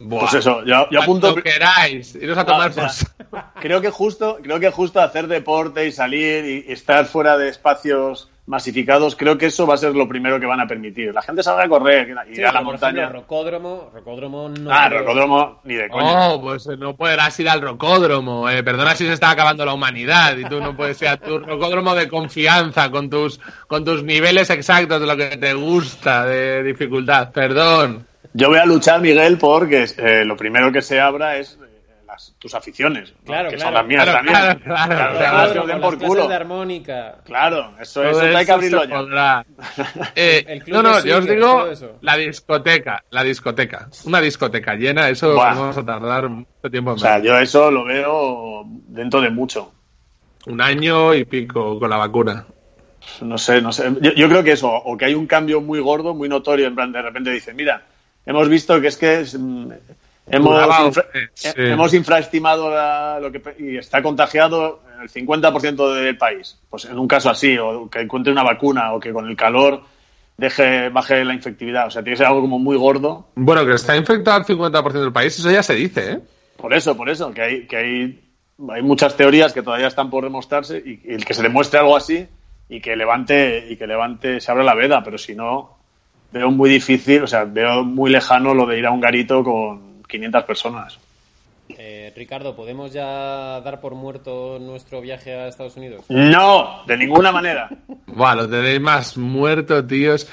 [0.00, 0.20] Buah.
[0.20, 1.28] Pues eso, yo, yo apunto.
[1.32, 5.00] Cuando queráis, iros a tomar Ah, o sea, por Creo que justo, creo que justo
[5.00, 9.76] hacer deporte y salir y, estar fuera de espacios masificados, creo que eso va a
[9.76, 11.12] ser lo primero que van a permitir.
[11.12, 13.00] La gente salga a correr, ir Sí, a la montaña.
[13.00, 14.70] ejemplo, Rocódromo, Rocódromo no.
[14.72, 15.00] ah, creo.
[15.00, 16.28] rocódromo, ni de coña.
[16.28, 18.48] Oh, pues no podrás ir al rocódromo.
[18.48, 18.62] Eh.
[18.62, 21.96] Perdona si se está acabando la humanidad y tú no puedes ir a tu rocódromo
[21.96, 27.32] de confianza con tus, con tus niveles exactos de lo que te gusta de dificultad.
[27.32, 28.06] Perdón.
[28.32, 31.58] Yo voy a luchar, Miguel, porque eh, lo primero que se abra es
[32.16, 33.24] las- tus aficiones, ¿no?
[33.26, 33.68] Claro, que claro.
[33.68, 34.36] son las mías Claro, también.
[34.36, 34.60] claro,
[35.18, 35.18] claro.
[35.66, 36.28] Claro, por culo.
[36.28, 37.16] de armónica.
[37.24, 38.96] Claro, eso, Todo eso hay que eso abrirlo ya.
[38.96, 39.46] podrá.
[40.16, 41.98] Eh, El club no, no, yo os digo eso.
[42.00, 43.88] la discoteca, la discoteca.
[44.04, 45.54] Una discoteca llena, eso Buah.
[45.54, 49.72] vamos a tardar mucho tiempo en O sea, yo eso lo veo dentro de mucho.
[50.46, 52.46] Un año y pico con la vacuna.
[53.20, 53.92] No sé, no sé.
[54.00, 56.74] Yo, yo creo que eso, o que hay un cambio muy gordo, muy notorio, en
[56.74, 57.82] plan, de repente dicen, mira,
[58.24, 59.70] hemos visto que es que es, mm,
[60.28, 61.48] hemos, Duraba, infra- eh, sí.
[61.48, 66.58] eh, hemos infraestimado la- lo que y está contagiado el 50% del país.
[66.70, 69.82] Pues en un caso así, o que encuentre una vacuna, o que con el calor
[70.36, 71.86] deje, baje la infectividad.
[71.86, 73.28] O sea, tiene que ser algo como muy gordo.
[73.36, 76.18] Bueno, que está infectado el 50% del país, eso ya se dice, ¿eh?
[76.56, 78.20] Por eso, por eso, que hay, que hay,
[78.70, 81.96] hay muchas teorías que todavía están por demostrarse y, y el que se demuestre algo
[81.96, 82.26] así
[82.68, 85.76] y que levante, y que levante, se abra la veda, pero si no,
[86.32, 89.95] veo muy difícil, o sea, veo muy lejano lo de ir a un garito con
[90.06, 90.98] 500 personas.
[91.68, 96.04] Eh, Ricardo, ¿podemos ya dar por muerto nuestro viaje a Estados Unidos?
[96.08, 97.68] No, de ninguna manera.
[98.06, 100.28] Buah, lo tenéis más muerto, tíos.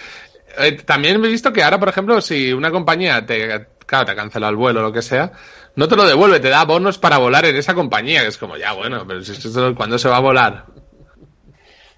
[0.60, 4.16] Eh, también he visto que ahora, por ejemplo, si una compañía te, claro, te ha
[4.16, 5.32] cancelado el vuelo o lo que sea,
[5.76, 8.56] no te lo devuelve, te da bonos para volar en esa compañía, que es como,
[8.58, 10.66] ya, bueno, pero si esto, ¿cuándo se va a volar?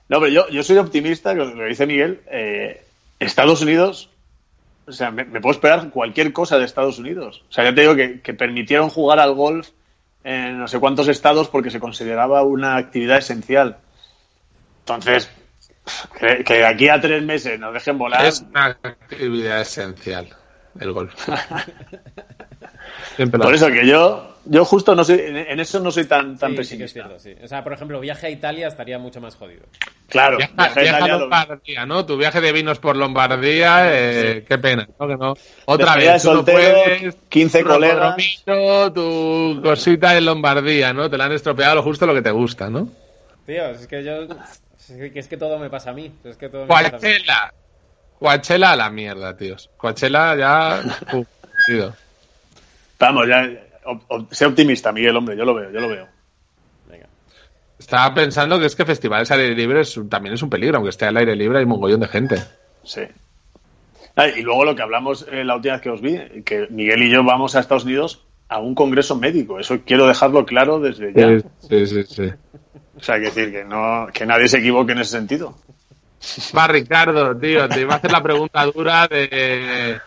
[0.08, 2.22] No, pero yo, yo soy optimista, lo lo dice Miguel.
[2.32, 2.82] eh,
[3.20, 4.10] Estados Unidos,
[4.88, 7.44] o sea, me, me puedo esperar cualquier cosa de Estados Unidos.
[7.50, 9.70] O sea, ya te digo que, que permitieron jugar al golf
[10.24, 13.78] en no sé cuántos estados porque se consideraba una actividad esencial.
[14.80, 15.30] Entonces,
[16.20, 18.26] que, que de aquí a tres meses nos dejen volar.
[18.26, 20.30] Es una actividad esencial,
[20.80, 21.14] el golf.
[23.16, 23.62] Siempre lo Por es.
[23.62, 26.78] eso que yo, yo justo no soy, en, eso no soy tan, tan Sí, sí
[26.78, 27.18] que es pesimista.
[27.20, 27.46] cierto, sí.
[27.46, 29.64] O sea, por ejemplo, viaje a Italia estaría mucho más jodido.
[30.08, 32.06] Claro, Viaja, viaje a viaja a Italia lo- Lombardía, ¿no?
[32.06, 35.08] Tu viaje de vinos por Lombardía, eh, qué pena, ¿no?
[35.08, 35.34] Que no.
[35.66, 38.16] Otra vez, tú no soltero, puedes, 15 tu colegas.
[38.94, 41.10] tu cosita en Lombardía, ¿no?
[41.10, 42.88] Te la han estropeado lo justo lo que te gusta, ¿no?
[43.46, 44.24] Tío, es que yo.
[44.24, 46.12] Es que, es que todo me pasa a mí.
[46.24, 46.98] Es que todo me pasa a mí.
[47.00, 47.54] Coachella.
[48.20, 49.70] Coachella a la mierda, tíos.
[49.78, 50.82] Coachella ya...
[51.14, 51.28] uf,
[51.66, 51.94] tío.
[53.00, 53.50] Vamos, ya,
[53.86, 56.08] op- sé optimista, Miguel, hombre, yo lo veo, yo lo veo.
[56.90, 57.08] Venga.
[57.78, 60.90] Estaba pensando que es que festivales al aire libre es también es un peligro, aunque
[60.92, 62.38] esté al aire libre hay un mogollón de gente.
[62.84, 63.02] Sí.
[64.16, 67.04] Ah, y luego lo que hablamos eh, la última vez que os vi, que Miguel
[67.04, 69.60] y yo vamos a Estados Unidos a un congreso médico.
[69.60, 71.40] Eso quiero dejarlo claro desde ya.
[71.68, 72.32] Sí, sí, sí.
[72.96, 75.58] O sea, hay que decir que no, que nadie se equivoque en ese sentido.
[76.58, 80.00] Va, Ricardo, tío, te iba a hacer la pregunta dura de...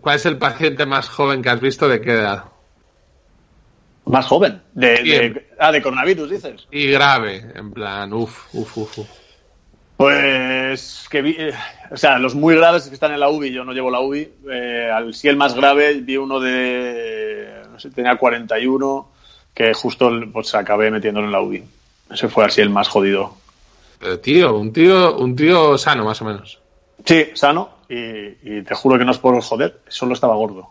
[0.00, 2.44] ¿Cuál es el paciente más joven que has visto de qué edad?
[4.06, 4.62] Más joven.
[4.72, 6.66] De, ah, de coronavirus, dices.
[6.70, 8.98] Y grave, en plan, uff, uff, uff.
[8.98, 9.08] uf.
[9.96, 11.54] Pues que vi, eh,
[11.90, 14.28] o sea, los muy graves que están en la UBI, yo no llevo la UBI.
[14.50, 19.08] Eh, al sí el más grave vi uno de, no sé, tenía 41,
[19.54, 21.64] que justo pues acabé metiéndolo en la UBI.
[22.10, 23.36] Ese fue así el más jodido.
[24.00, 26.58] Pero tío, un tío, un tío sano, más o menos.
[27.04, 27.96] Sí, sano, y,
[28.58, 30.70] y te juro que no es por joder, solo estaba gordo.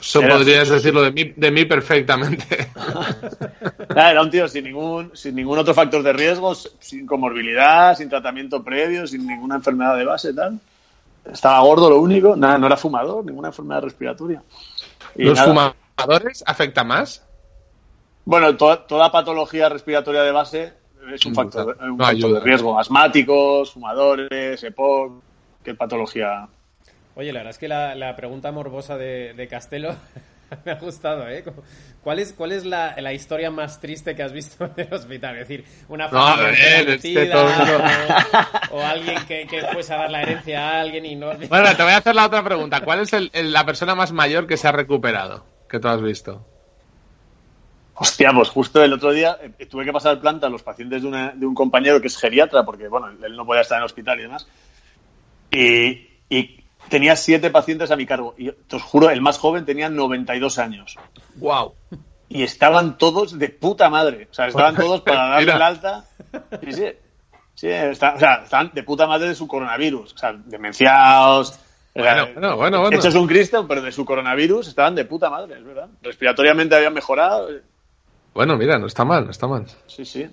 [0.00, 2.68] Eso Era- podrías decirlo de mí, de mí perfectamente.
[3.88, 8.08] Nada, era un tío sin ningún, sin ningún otro factor de riesgo, sin comorbilidad, sin
[8.10, 10.58] tratamiento previo, sin ninguna enfermedad de base, tal.
[11.32, 14.42] Estaba gordo lo único, nada, no era fumador, ninguna enfermedad respiratoria.
[15.16, 15.74] Y ¿Los nada.
[15.96, 17.22] fumadores afecta más?
[18.26, 20.72] Bueno, toda patología respiratoria de base
[21.12, 22.78] es un factor, no un factor de riesgo.
[22.78, 25.22] Asmáticos, fumadores, EPOC,
[25.62, 26.48] qué patología.
[27.16, 29.94] Oye, la verdad es que la, la pregunta morbosa de, de Castelo
[30.64, 31.44] me ha gustado, ¿eh?
[32.02, 35.38] ¿Cuál es, cuál es la, la historia más triste que has visto en el hospital?
[35.38, 36.50] Es decir, una No, familia a
[36.82, 37.84] ver, es que todo el mundo-
[38.72, 41.28] o, o alguien que, que fuese a dar la herencia a alguien y no...
[41.48, 42.80] Bueno, te voy a hacer la otra pregunta.
[42.82, 45.46] ¿Cuál es el- el- la persona más mayor que se ha recuperado?
[45.68, 46.44] Que tú has visto.
[47.96, 51.08] Hostia, pues justo el otro día eh, tuve que pasar planta a los pacientes de,
[51.08, 53.86] una- de un compañero que es geriatra, porque bueno, él no podía estar en el
[53.86, 54.46] hospital y demás.
[55.50, 58.34] Y, y tenía siete pacientes a mi cargo.
[58.36, 60.96] Y te os juro, el más joven tenía 92 años.
[61.36, 61.74] ¡Wow!
[62.28, 64.28] Y estaban todos de puta madre.
[64.30, 66.04] O sea, estaban todos para darle el alta.
[66.62, 66.86] Sí, sí.
[67.54, 70.14] Sí, está- o sea, estaban de puta madre de su coronavirus.
[70.14, 71.60] O sea, demenciados.
[71.94, 72.98] Bueno, eh, bueno, bueno, bueno.
[72.98, 75.88] Hechos un Cristo, pero de su coronavirus estaban de puta madre, es verdad.
[76.02, 77.48] Respiratoriamente habían mejorado.
[78.34, 79.66] Bueno, mira, no está mal, no está mal.
[79.86, 80.26] Sí, sí.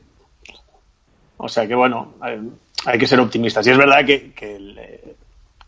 [1.37, 2.39] O sea que bueno, hay,
[2.85, 3.65] hay que ser optimistas.
[3.67, 5.15] Y es verdad que, que, el, eh,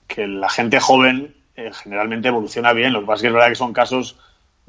[0.08, 2.94] que la gente joven eh, generalmente evoluciona bien.
[2.94, 4.18] Lo que pasa es que es verdad que son casos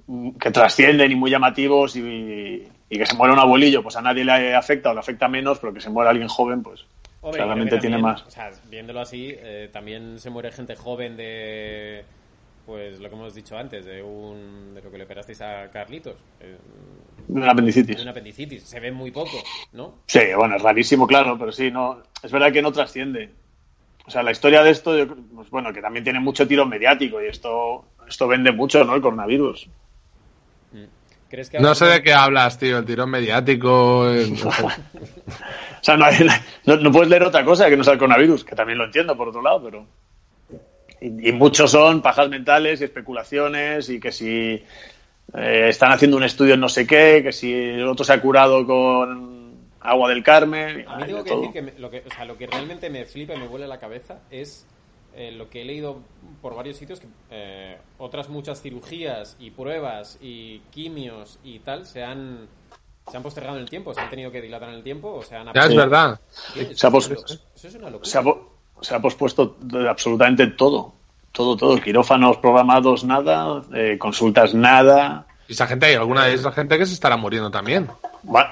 [0.07, 4.03] mm, que trascienden y muy llamativos y, y que se muere un abuelillo, pues a
[4.03, 6.85] nadie le afecta o le afecta menos, pero que se muera alguien joven, pues
[7.33, 8.23] claramente tiene más.
[8.23, 12.05] O sea, viéndolo así, eh, también se muere gente joven de.
[12.67, 16.17] Pues lo que hemos dicho antes, de un de lo que le operasteis a Carlitos.
[16.41, 16.57] eh,
[17.29, 17.97] Una apendicitis.
[17.97, 18.63] de una apendicitis.
[18.63, 19.37] Se ve muy poco,
[19.73, 19.97] ¿no?
[20.07, 23.31] Sí, bueno, es rarísimo, claro, pero sí, no, es verdad que no trasciende.
[24.07, 26.65] O sea, la historia de esto, yo creo- pues bueno, que también tiene mucho tiro
[26.65, 28.95] mediático y esto, esto vende mucho, ¿no?
[28.95, 29.69] El coronavirus.
[31.29, 32.79] ¿Crees que No sé de qué hablas, tío.
[32.79, 34.09] El tirón mediático.
[34.09, 34.35] el-.
[34.45, 36.27] O sea, no, hay-
[36.65, 39.15] no, no puedes leer otra cosa que no sea el coronavirus, que también lo entiendo
[39.17, 39.87] por otro lado, pero.
[41.07, 44.63] Y, y muchos son pajas mentales y especulaciones y que si
[45.35, 48.21] eh, están haciendo un estudio en no sé qué, que si el otro se ha
[48.21, 50.85] curado con agua del Carmen.
[50.89, 51.41] A mí tengo de que todo.
[51.41, 53.67] decir que, me- lo que, o sea, lo que realmente me flipa y me vuela
[53.67, 54.67] la cabeza es
[55.17, 55.99] eh, lo que he leído
[56.41, 62.03] por varios sitios que eh, otras muchas cirugías y pruebas y quimios y tal se
[62.03, 62.49] han
[63.11, 65.23] se han postergado en el tiempo, se han tenido que dilatar en el tiempo o
[65.23, 66.19] se han Ya es verdad.
[66.57, 67.35] Eso, Se ha es una locura.
[67.55, 68.11] Eso es una locura.
[68.11, 69.57] se ha, po- se ha pospuesto
[69.89, 70.93] absolutamente todo.
[71.33, 71.81] Todo, todo.
[71.81, 73.63] Quirófanos programados, nada.
[73.75, 75.27] eh, consultas, nada.
[75.49, 77.89] Y esa gente, hay alguna de esa gente que se estará muriendo también.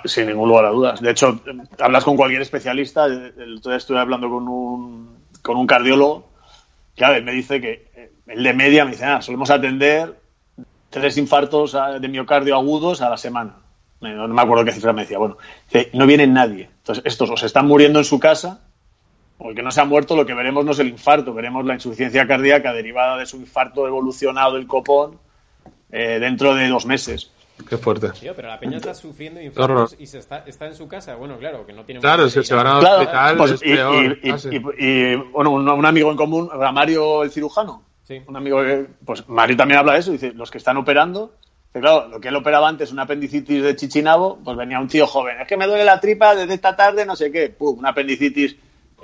[0.05, 1.01] Sin ningún lugar a dudas.
[1.01, 3.07] De hecho, eh, hablas con cualquier especialista.
[3.07, 6.29] El otro día estuve hablando con un, con un cardiólogo.
[6.97, 10.19] Claro, él me dice que eh, el de media me dice, ah, solemos atender
[10.91, 13.55] tres infartos ah, de miocardio agudos a la semana.
[14.03, 15.19] Eh, No, no me acuerdo qué cifra me decía.
[15.19, 15.39] Bueno,
[15.73, 16.69] dice, no viene nadie.
[16.79, 18.61] Entonces, estos o se están muriendo en su casa,
[19.45, 21.65] o el que no se ha muerto, lo que veremos no es el infarto, veremos
[21.65, 25.19] la insuficiencia cardíaca derivada de su infarto evolucionado del copón
[25.91, 27.31] eh, dentro de dos meses.
[27.69, 28.11] Qué fuerte.
[28.19, 29.81] Tío, pero la peña está sufriendo horror.
[29.81, 31.15] infartos y se está, está en su casa.
[31.17, 33.37] Bueno, claro, que no tiene Claro, mucho si que se van a- al Claro, hospital,
[33.37, 34.19] pues, es y, peor.
[34.23, 38.21] y- y- y, bueno, un, un amigo en común, Mario el cirujano, Sí.
[38.27, 41.35] un amigo que, pues Mario también habla de eso, dice, los que están operando,
[41.73, 45.07] que claro, lo que él operaba antes, una apendicitis de chichinabo, pues venía un tío
[45.07, 47.91] joven, es que me duele la tripa desde esta tarde, no sé qué, pum, una
[47.91, 48.57] apendicitis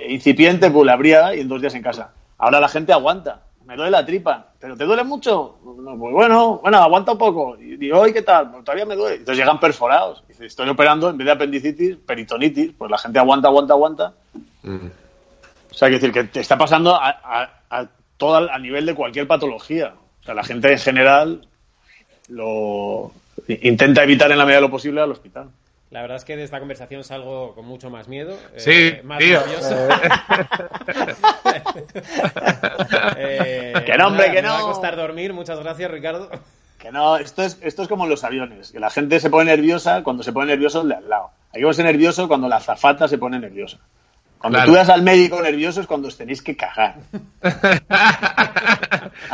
[0.07, 2.13] incipiente, pues la abría y en dos días en casa.
[2.37, 5.59] Ahora la gente aguanta, me duele la tripa, pero ¿te duele mucho?
[5.63, 7.55] No, pues bueno, bueno, aguanta un poco.
[7.59, 8.49] Y digo, ¿y qué tal?
[8.51, 9.17] Pues todavía me duele.
[9.17, 10.23] Entonces llegan perforados.
[10.27, 14.13] Dice, estoy operando en vez de apendicitis, peritonitis, pues la gente aguanta, aguanta, aguanta.
[14.63, 14.87] Mm.
[15.69, 18.87] O sea, hay que decir que te está pasando a, a, a, todo, a nivel
[18.87, 19.93] de cualquier patología.
[20.21, 21.47] O sea, la gente en general
[22.27, 23.11] lo
[23.47, 25.49] intenta evitar en la medida de lo posible al hospital.
[25.91, 28.37] La verdad es que de esta conversación salgo con mucho más miedo.
[28.53, 29.39] eh, Sí, más tío.
[29.39, 29.75] nervioso.
[33.17, 34.67] Eh, Que no, hombre, nada, que me va a no.
[34.67, 35.33] costar dormir.
[35.33, 36.29] Muchas gracias, Ricardo.
[36.77, 39.45] Que no, esto es, esto es como en los aviones, que la gente se pone
[39.51, 41.31] nerviosa cuando se pone nervioso el de al lado.
[41.53, 43.77] Hay que ponerse nervioso cuando la azafata se pone nerviosa.
[44.37, 44.69] Cuando Claro.
[44.71, 46.95] tú veas al médico nervioso es cuando os tenéis que cagar.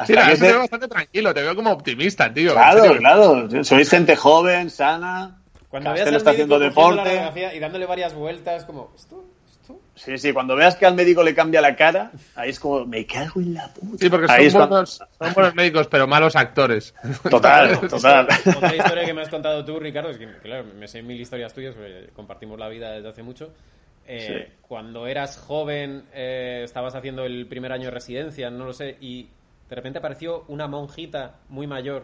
[0.07, 2.53] Sí, la que se- te veo bastante tranquilo, te veo como optimista, tío.
[2.53, 3.63] Claro, claro.
[3.63, 5.37] Sois gente joven, sana.
[5.83, 7.55] Cuando Castelo veas al está haciendo deporte.
[7.55, 9.25] y dándole varias vueltas, como, ¿esto?
[9.61, 9.79] ¿esto?
[9.95, 13.05] Sí, sí, cuando veas que al médico le cambia la cara, ahí es como, me
[13.05, 13.97] cago en la puta.
[13.99, 16.93] Sí, porque Ahí es son cuando- buenos, son buenos médicos, pero malos actores.
[17.29, 18.27] Total, total.
[18.55, 21.53] Otra historia que me has contado tú, Ricardo, es que, claro, me sé mil historias
[21.53, 23.51] tuyas, porque compartimos la vida desde hace mucho.
[24.07, 24.53] Eh, Sí.
[24.61, 29.29] Cuando eras joven, eh, estabas haciendo el primer año de residencia, no lo sé, y
[29.69, 32.03] de repente apareció una monjita muy mayor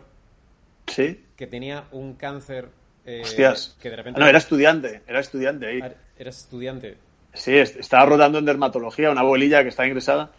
[0.87, 2.69] Sí, que tenía un cáncer.
[3.05, 3.77] Eh, hostias.
[3.81, 4.19] Que de repente.
[4.19, 5.79] Ah, no, era estudiante, era estudiante ahí.
[5.81, 6.97] Ah, Eras estudiante.
[7.33, 10.31] Sí, est- estaba rodando en dermatología, una abuelilla que está ingresada,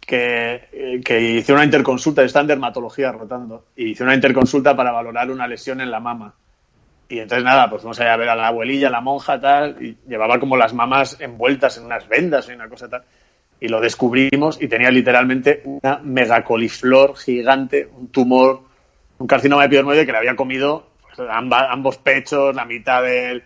[0.00, 4.90] que, eh, que hizo una interconsulta, está en dermatología rotando, y hizo una interconsulta para
[4.92, 6.34] valorar una lesión en la mama.
[7.08, 9.96] Y entonces nada, pues fuimos allá a ver a la abuelilla, la monja, tal, y
[10.08, 13.02] llevaba como las mamas envueltas en unas vendas y una cosa tal.
[13.60, 18.62] Y lo descubrimos y tenía literalmente una megacoliflor gigante, un tumor,
[19.18, 20.88] un carcinoma epidерmoide que le había comido
[21.18, 23.42] amba- ambos pechos, la mitad del,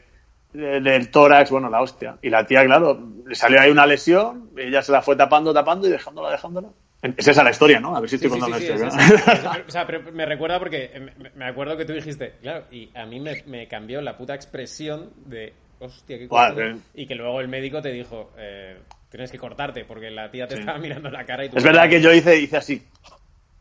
[0.53, 2.17] del, tórax, bueno, la hostia.
[2.23, 5.87] Y la tía, claro, le salió ahí una lesión, ella se la fue tapando, tapando
[5.87, 6.69] y dejándola, dejándola.
[7.03, 7.95] Es esa la historia, ¿no?
[7.95, 8.89] A ver si estoy Sí, contando sí, la historia.
[8.89, 9.37] es ¿no?
[9.37, 9.65] esa.
[9.69, 13.05] O sea, pero me recuerda porque eh, me- acuerdo que tú dijiste, claro, y a
[13.07, 16.81] mí me, me cambió la puta expresión de, hostia, qué cojones", eh.
[16.95, 18.79] Y que luego el médico te dijo, eh,
[19.11, 21.59] tienes que cortarte porque la tía te estaba mirando la cara y tú...
[21.59, 22.83] Es verdad que yo hice, hice así.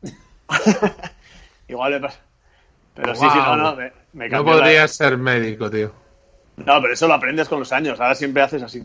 [1.67, 2.19] Igual me pasa.
[2.95, 5.91] Pero sí, sí, no, no, me, me No la- podrías ser médico, tío.
[6.57, 7.99] No, pero eso lo aprendes con los años.
[7.99, 8.81] Ahora siempre haces así.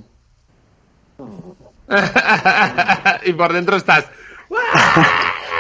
[3.25, 4.05] y por dentro estás.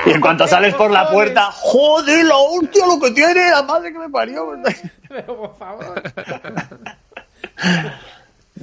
[0.06, 3.50] Y en cuanto sales por la puerta, ¡joder, la hostia lo que tiene!
[3.50, 4.56] ¡La madre que me parió!
[5.10, 6.02] Pero por favor.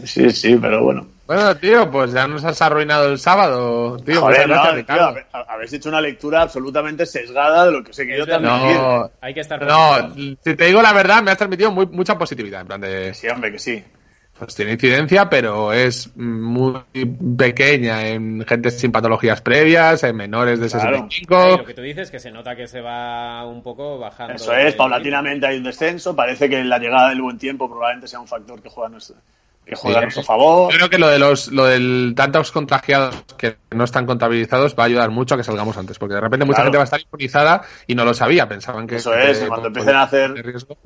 [0.04, 1.06] Sí, sí, pero bueno.
[1.28, 4.22] Bueno, tío, pues ya nos has arruinado el sábado, tío.
[4.22, 8.16] Joder, no, gracias, tío, habéis hecho una lectura absolutamente sesgada de lo que sé que
[8.18, 8.50] yo Es verdad.
[8.50, 8.78] también.
[8.82, 12.18] No, Hay que estar no, si te digo la verdad, me has transmitido muy, mucha
[12.18, 12.62] positividad.
[12.62, 13.84] En plan de, Sí, hombre, que sí.
[14.40, 16.80] pues tiene incidencia, pero es muy
[17.38, 20.98] pequeña en gente sin patologías previas, en menores de Claro.
[21.10, 21.52] 65.
[21.52, 24.36] Sí, lo que tú dices que se nota que se va un poco bajando.
[24.36, 26.16] Eso es, paulatinamente hay un descenso.
[26.16, 29.16] Parece que la llegada del buen tiempo probablemente sea un factor que juega nuestro,
[29.68, 30.06] que juega a Sí.
[30.06, 30.72] nuestro favor.
[30.72, 34.84] Yo creo que lo de los lo del tantos contagiados que no están contabilizados va
[34.84, 36.68] a ayudar mucho a que salgamos antes, porque de repente mucha Claro.
[36.68, 39.48] gente va a estar inmunizada y no lo sabía, pensaban que Eso que- es, y
[39.48, 40.34] cuando que- empiecen a hacer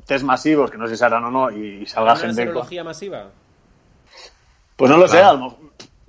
[0.05, 2.35] test masivos, que no sé si se harán o no, y salga ¿Una gente.
[2.37, 3.27] con- serología masiva?
[4.75, 5.59] Pues no lo sé, a lo mo-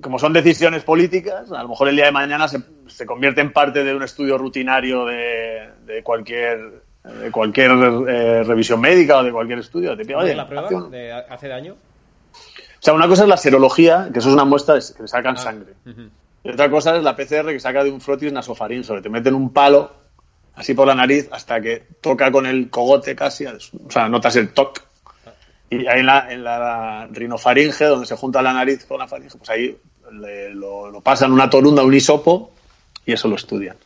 [0.01, 2.59] como son decisiones políticas, a lo mejor el día de mañana se,
[2.89, 7.71] se convierte en parte de un estudio rutinario de, de cualquier de cualquier
[8.09, 9.97] eh, revisión médica o de cualquier estudio.
[9.97, 11.75] Te pide, oye, ¿La prueba hace un- de hace daño?
[12.33, 15.35] O sea, una cosa es la serología, que eso es una muestra de- que sacan
[15.37, 15.41] Ah.
[15.43, 15.73] sangre.
[16.45, 19.35] Y otra cosa es la PCR que saca de un frotis nasofaríngeo, que te meten
[19.35, 19.93] un palo
[20.57, 23.59] así por la nariz hasta que toca con el cogote casi, o
[23.89, 24.83] sea, notas el toc.
[25.71, 29.39] Y ahí en la, en la rinofaringe, donde se junta la nariz con la faringe,
[29.39, 29.77] pues ahí
[30.13, 32.53] le- lo, lo pasan una torunda, un hisopo,
[33.07, 33.77] y eso lo estudian.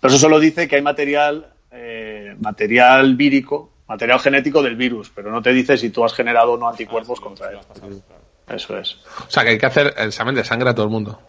[0.00, 5.30] Pero eso solo dice que hay material, eh, material vírico, material genético del virus, pero
[5.30, 7.58] no te dice si tú has generado o no anticuerpos Ah, sí, contra él.
[7.58, 8.22] has pasado, claro.
[8.56, 8.96] Eso es.
[9.26, 11.20] O sea, que hay que hacer el examen de sangre a todo el mundo.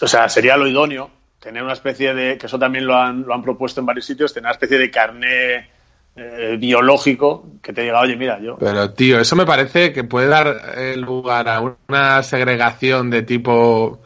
[0.00, 3.34] o sea, sería lo idóneo tener una especie de, que eso también lo han, lo
[3.34, 5.68] han propuesto en varios sitios, tener una especie de carné
[6.16, 8.56] eh, biológico que te diga, oye, mira, yo...
[8.58, 14.00] Pero, tío, eso me parece que puede dar eh, lugar a una segregación de tipo.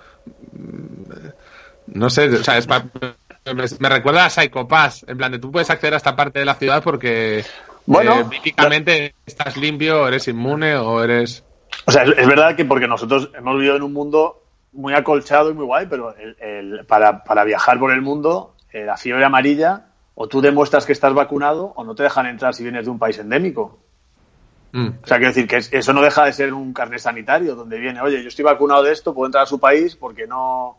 [0.52, 1.28] mm,
[1.88, 2.84] No sé, o sea, es pa-
[3.54, 5.04] me, me recuerda a Psycho Pass.
[5.08, 7.44] En plan, de tú puedes acceder a esta parte de la ciudad porque.
[7.86, 8.28] Bueno,
[8.86, 11.44] eh, estás limpio, o eres inmune, o eres.
[11.86, 14.42] O sea, es, es verdad que porque nosotros hemos vivido en un mundo
[14.72, 18.84] muy acolchado y muy guay, pero el- el- para, para viajar por el mundo, eh,
[18.84, 19.86] la fiebre amarilla,
[20.16, 22.98] o tú demuestras que estás vacunado o no te dejan entrar si vienes de un
[22.98, 23.78] país endémico.
[24.72, 24.88] Mm.
[25.02, 27.78] O sea, quiero decir que es- eso no deja de ser un carnet sanitario donde
[27.78, 30.76] viene, oye, yo estoy vacunado de esto, puedo entrar a su país porque no,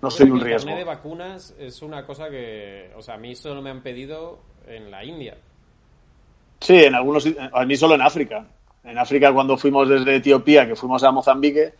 [0.00, 0.66] no soy un el riesgo.
[0.66, 4.38] carnet de vacunas es una cosa que, o sea, a mí solo me han pedido
[4.66, 5.36] en la India.
[6.60, 8.46] Sí, en algunos, a mí solo en África.
[8.84, 11.74] En África cuando fuimos desde Etiopía, que fuimos a Mozambique,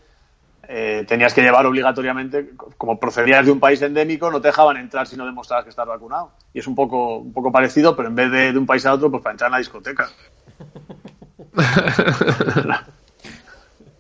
[0.69, 5.07] eh, tenías que llevar obligatoriamente, como procedías de un país endémico, no te dejaban entrar
[5.07, 6.33] si no demostrabas que estás vacunado.
[6.53, 8.93] Y es un poco, un poco parecido, pero en vez de, de un país a
[8.93, 10.09] otro, pues para entrar en la discoteca.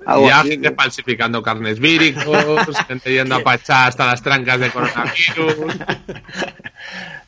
[0.08, 0.76] Algo ya así, gente ¿no?
[0.76, 2.24] falsificando carnes víricos,
[2.88, 5.54] gente yendo a pachar hasta las trancas de coronavirus.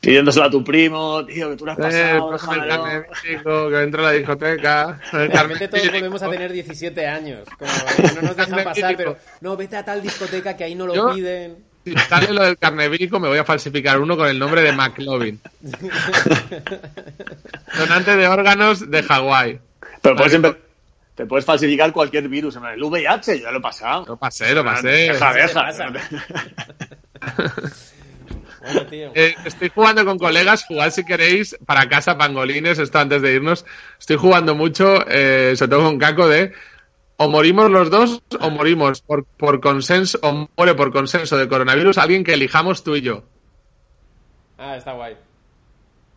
[0.00, 2.82] Pidiéndoselo a tu primo, tío, que tú lo has Eh, pasado, pásame el déjamelo.
[3.02, 5.00] carnet vírico, que entro a la discoteca.
[5.12, 5.98] Realmente todos vírico.
[5.98, 7.40] volvemos a tener 17 años.
[7.58, 10.86] Como eh, no nos dejan pasar, pero no, vete a tal discoteca que ahí no
[10.86, 11.56] lo Yo- piden.
[11.84, 14.72] Si sale lo del carnet vírico, me voy a falsificar uno con el nombre de
[14.72, 15.38] McLovin.
[17.78, 19.58] Donante de órganos de Hawái.
[20.02, 20.56] Pero puedes empe-
[21.20, 22.56] te puedes falsificar cualquier virus.
[22.56, 24.06] El VIH, yo ya lo he pasado.
[24.06, 24.88] Lo pasé, lo pasé.
[24.88, 26.02] Deja, ¿Qué te deja.
[28.62, 29.10] Bueno, tío.
[29.14, 33.64] Eh, estoy jugando con colegas, jugad si queréis para casa pangolines, esto antes de irnos.
[33.98, 36.52] Estoy jugando mucho, eh, sobre todo con Caco, de
[37.16, 41.96] o morimos los dos o morimos por, por consenso, o muere por consenso de coronavirus
[41.96, 43.24] alguien que elijamos tú y yo.
[44.58, 45.16] Ah, está guay.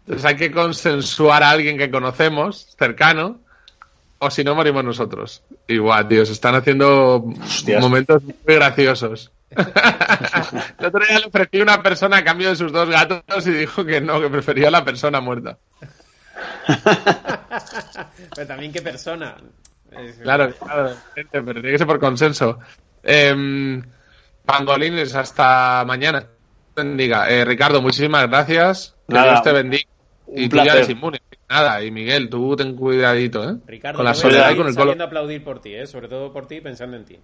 [0.01, 3.39] Entonces hay que consensuar a alguien que conocemos, cercano,
[4.24, 5.44] o si no morimos nosotros.
[5.68, 7.82] Igual, tío, se están haciendo Hostias.
[7.82, 9.32] momentos muy graciosos.
[10.80, 13.52] El otro día le ofrecí a una persona a cambio de sus dos gatos y
[13.52, 15.58] dijo que no, que prefería la persona muerta.
[18.36, 19.36] Pero también qué persona.
[20.24, 22.58] Claro, claro, gente, pero tiene que ser por consenso.
[23.04, 23.80] Eh,
[24.44, 26.26] pangolines, hasta mañana.
[26.76, 27.30] Bendiga.
[27.30, 28.96] Eh, Ricardo, muchísimas gracias.
[29.08, 29.84] Que Nada, Dios te bendiga.
[30.26, 30.78] un Y tú ya placer.
[30.80, 31.22] eres inmune.
[31.54, 33.58] Nada, y Miguel, tú ten cuidadito, ¿eh?
[33.68, 35.86] Ricardo, con la soledad y con el a aplaudir por ti, ¿eh?
[35.86, 37.20] Sobre todo por ti, pensando en ti.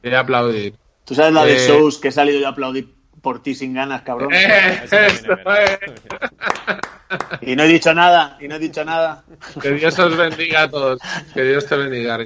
[0.00, 0.76] Voy a aplaudir.
[1.04, 3.74] Tú sabes la de Eh, shows que he salido yo a aplaudir por ti sin
[3.74, 4.32] ganas, cabrón.
[4.32, 5.24] Eh, Eso es.
[7.40, 9.24] Y no he dicho nada, y no he dicho nada.
[9.60, 11.00] Que Dios os bendiga a todos.
[11.34, 12.16] Que Dios te bendiga,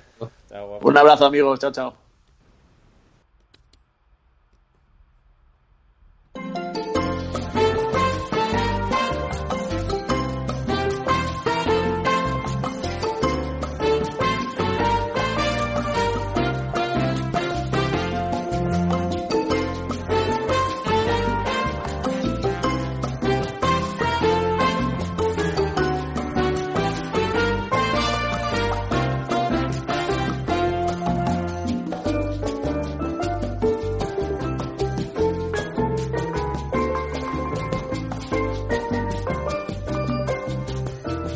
[0.50, 0.86] guapo.
[0.86, 1.58] Un abrazo, amigos.
[1.58, 2.05] Chao, chao.